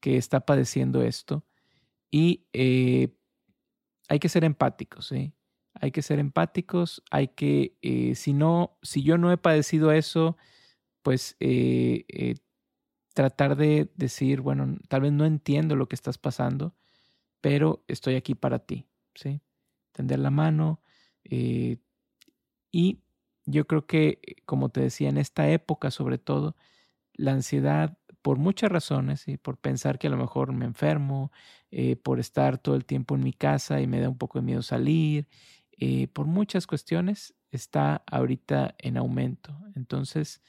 Que 0.00 0.18
está 0.18 0.40
padeciendo 0.44 1.00
esto. 1.00 1.42
Y 2.10 2.44
eh, 2.52 3.16
hay 4.10 4.18
que 4.18 4.28
ser 4.28 4.44
empáticos, 4.44 5.06
¿sí? 5.06 5.32
Hay 5.72 5.92
que 5.92 6.02
ser 6.02 6.18
empáticos, 6.18 7.02
hay 7.10 7.28
que, 7.28 7.78
eh, 7.80 8.16
si 8.16 8.34
no, 8.34 8.76
si 8.82 9.02
yo 9.02 9.16
no 9.16 9.32
he 9.32 9.38
padecido 9.38 9.92
eso, 9.92 10.36
pues 11.00 11.38
tratar 13.14 13.56
de 13.56 13.90
decir, 13.96 14.42
bueno, 14.42 14.76
tal 14.88 15.00
vez 15.00 15.12
no 15.12 15.24
entiendo 15.24 15.74
lo 15.74 15.88
que 15.88 15.96
estás 15.96 16.18
pasando, 16.18 16.74
pero 17.40 17.82
estoy 17.88 18.16
aquí 18.16 18.34
para 18.34 18.58
ti, 18.58 18.88
¿sí? 19.14 19.40
Tender 19.92 20.18
la 20.18 20.30
mano 20.30 20.82
y 22.72 23.01
yo 23.46 23.66
creo 23.66 23.86
que, 23.86 24.20
como 24.46 24.68
te 24.70 24.80
decía, 24.80 25.08
en 25.08 25.18
esta 25.18 25.48
época 25.50 25.90
sobre 25.90 26.18
todo, 26.18 26.56
la 27.14 27.32
ansiedad, 27.32 27.98
por 28.22 28.38
muchas 28.38 28.70
razones, 28.72 29.28
y 29.28 29.36
por 29.38 29.58
pensar 29.58 29.98
que 29.98 30.08
a 30.08 30.10
lo 30.10 30.16
mejor 30.18 30.52
me 30.52 30.64
enfermo, 30.66 31.32
eh, 31.70 31.96
por 31.96 32.20
estar 32.20 32.58
todo 32.58 32.76
el 32.76 32.84
tiempo 32.86 33.14
en 33.16 33.24
mi 33.24 33.32
casa 33.32 33.80
y 33.80 33.86
me 33.86 34.00
da 34.00 34.08
un 34.10 34.18
poco 34.18 34.38
de 34.40 34.44
miedo 34.46 34.62
salir, 34.62 35.28
eh, 35.78 36.08
por 36.08 36.26
muchas 36.26 36.66
cuestiones, 36.66 37.34
está 37.50 38.04
ahorita 38.10 38.74
en 38.78 38.96
aumento. 38.98 39.56
Entonces, 39.74 40.42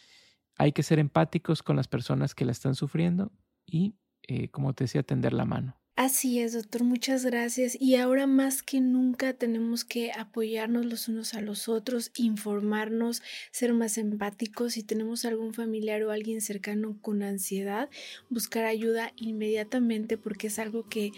hay 0.58 0.72
que 0.74 0.84
ser 0.84 1.00
empáticos 1.00 1.64
con 1.64 1.76
las 1.78 1.88
personas 1.88 2.36
que 2.36 2.46
la 2.46 2.52
están 2.54 2.76
sufriendo 2.76 3.32
y, 3.66 3.96
eh, 4.24 4.50
como 4.50 4.74
te 4.74 4.86
decía, 4.86 5.04
tender 5.04 5.34
la 5.34 5.46
mano. 5.46 5.83
Así 5.96 6.40
es, 6.40 6.54
doctor, 6.54 6.84
muchas 6.84 7.24
gracias. 7.24 7.78
Y 7.80 7.98
ahora 7.98 8.26
más 8.26 8.64
que 8.64 8.82
nunca 8.82 9.34
tenemos 9.34 9.86
que 9.86 10.12
apoyarnos 10.12 10.88
los 10.88 11.08
unos 11.08 11.36
a 11.36 11.42
los 11.42 11.70
otros, 11.70 12.10
informarnos, 12.16 13.22
ser 13.52 13.76
más 13.76 14.00
empáticos. 14.00 14.74
Si 14.74 14.82
tenemos 14.82 15.24
algún 15.24 15.54
familiar 15.54 16.02
o 16.02 16.10
alguien 16.10 16.42
cercano 16.42 16.98
con 17.00 17.22
ansiedad, 17.22 17.92
buscar 18.32 18.66
ayuda 18.66 19.14
inmediatamente 19.18 20.18
porque 20.18 20.48
es 20.48 20.58
algo 20.58 20.90
que 20.90 21.12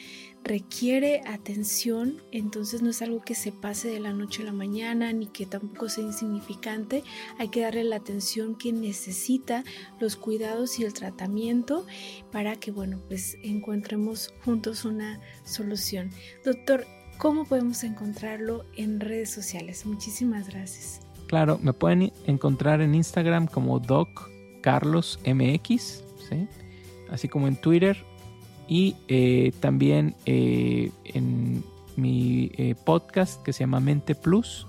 requiere 0.43 1.21
atención, 1.25 2.21
entonces 2.31 2.83
no 2.83 2.91
es 2.91 3.01
algo 3.01 3.21
que 3.21 3.33
se 3.33 3.51
pase 3.51 3.87
de 3.87 3.99
la 3.99 4.13
noche 4.13 4.43
a 4.43 4.45
la 4.45 4.51
mañana 4.51 5.11
ni 5.11 5.25
que 5.25 5.45
tampoco 5.45 5.87
sea 5.87 6.03
insignificante. 6.03 7.01
Hay 7.39 7.47
que 7.47 7.61
darle 7.61 7.85
la 7.85 7.95
atención 7.95 8.55
que 8.55 8.73
necesita, 8.73 9.63
los 10.01 10.17
cuidados 10.17 10.79
y 10.79 10.83
el 10.83 10.93
tratamiento 10.93 11.87
para 12.31 12.57
que, 12.57 12.71
bueno, 12.71 13.01
pues 13.07 13.37
encontremos 13.41 14.33
juntos 14.43 14.64
una 14.85 15.19
solución. 15.43 16.09
Doctor, 16.43 16.85
¿cómo 17.17 17.45
podemos 17.45 17.83
encontrarlo 17.83 18.65
en 18.75 18.99
redes 18.99 19.29
sociales? 19.29 19.85
Muchísimas 19.85 20.49
gracias. 20.49 21.01
Claro, 21.27 21.59
me 21.61 21.73
pueden 21.73 22.11
encontrar 22.25 22.81
en 22.81 22.95
Instagram 22.95 23.47
como 23.47 23.79
Doc 23.79 24.29
Carlos 24.61 25.19
MX, 25.25 26.03
así 27.09 27.27
como 27.27 27.47
en 27.47 27.55
Twitter 27.55 27.97
y 28.67 28.95
eh, 29.07 29.51
también 29.59 30.15
eh, 30.25 30.91
en 31.03 31.63
mi 31.95 32.51
eh, 32.57 32.75
podcast 32.83 33.41
que 33.43 33.53
se 33.53 33.61
llama 33.61 33.79
Mente 33.79 34.15
Plus 34.15 34.67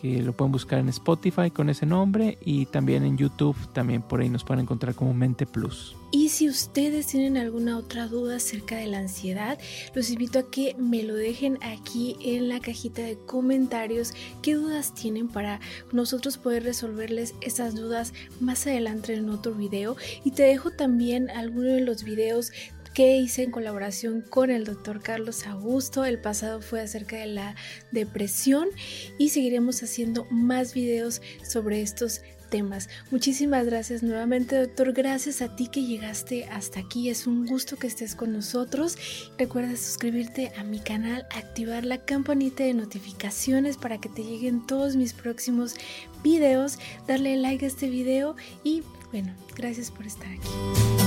que 0.00 0.22
lo 0.22 0.32
pueden 0.32 0.52
buscar 0.52 0.78
en 0.78 0.88
Spotify 0.88 1.50
con 1.50 1.68
ese 1.68 1.84
nombre 1.84 2.38
y 2.42 2.64
también 2.66 3.04
en 3.04 3.18
YouTube, 3.18 3.56
también 3.74 4.00
por 4.00 4.20
ahí 4.20 4.30
nos 4.30 4.44
pueden 4.44 4.62
encontrar 4.62 4.94
como 4.94 5.12
Mente 5.12 5.44
Plus. 5.44 5.94
Y 6.10 6.30
si 6.30 6.48
ustedes 6.48 7.06
tienen 7.06 7.36
alguna 7.36 7.76
otra 7.76 8.08
duda 8.08 8.36
acerca 8.36 8.76
de 8.76 8.86
la 8.86 8.98
ansiedad, 8.98 9.58
los 9.94 10.10
invito 10.10 10.38
a 10.38 10.50
que 10.50 10.74
me 10.78 11.02
lo 11.02 11.14
dejen 11.14 11.58
aquí 11.62 12.16
en 12.22 12.48
la 12.48 12.60
cajita 12.60 13.02
de 13.02 13.18
comentarios. 13.26 14.14
¿Qué 14.42 14.54
dudas 14.54 14.94
tienen 14.94 15.28
para 15.28 15.60
nosotros 15.92 16.38
poder 16.38 16.64
resolverles 16.64 17.34
esas 17.42 17.74
dudas 17.74 18.14
más 18.40 18.66
adelante 18.66 19.14
en 19.14 19.28
otro 19.28 19.54
video? 19.54 19.96
Y 20.24 20.30
te 20.30 20.44
dejo 20.44 20.70
también 20.70 21.30
algunos 21.30 21.74
de 21.74 21.82
los 21.82 22.02
videos 22.04 22.52
que 22.94 23.16
hice 23.16 23.44
en 23.44 23.50
colaboración 23.50 24.22
con 24.22 24.50
el 24.50 24.64
doctor 24.64 25.02
Carlos 25.02 25.46
Augusto. 25.46 26.04
El 26.04 26.20
pasado 26.20 26.60
fue 26.60 26.80
acerca 26.80 27.16
de 27.16 27.26
la 27.26 27.54
depresión 27.92 28.68
y 29.18 29.30
seguiremos 29.30 29.82
haciendo 29.82 30.26
más 30.30 30.74
videos 30.74 31.22
sobre 31.42 31.82
estos 31.82 32.22
temas. 32.50 32.88
Muchísimas 33.10 33.64
gracias 33.64 34.02
nuevamente, 34.02 34.56
doctor. 34.56 34.92
Gracias 34.92 35.40
a 35.40 35.56
ti 35.56 35.68
que 35.68 35.84
llegaste 35.84 36.44
hasta 36.46 36.80
aquí. 36.80 37.08
Es 37.08 37.26
un 37.26 37.46
gusto 37.46 37.76
que 37.76 37.86
estés 37.86 38.14
con 38.14 38.32
nosotros. 38.32 38.98
Recuerda 39.38 39.76
suscribirte 39.76 40.52
a 40.58 40.64
mi 40.64 40.80
canal, 40.80 41.26
activar 41.34 41.84
la 41.84 42.04
campanita 42.04 42.64
de 42.64 42.74
notificaciones 42.74 43.78
para 43.78 43.98
que 43.98 44.08
te 44.10 44.24
lleguen 44.24 44.66
todos 44.66 44.96
mis 44.96 45.14
próximos 45.14 45.76
videos, 46.22 46.78
darle 47.06 47.36
like 47.36 47.64
a 47.64 47.68
este 47.68 47.88
video 47.88 48.36
y 48.64 48.82
bueno, 49.12 49.34
gracias 49.56 49.90
por 49.90 50.06
estar 50.06 50.28
aquí. 50.28 50.99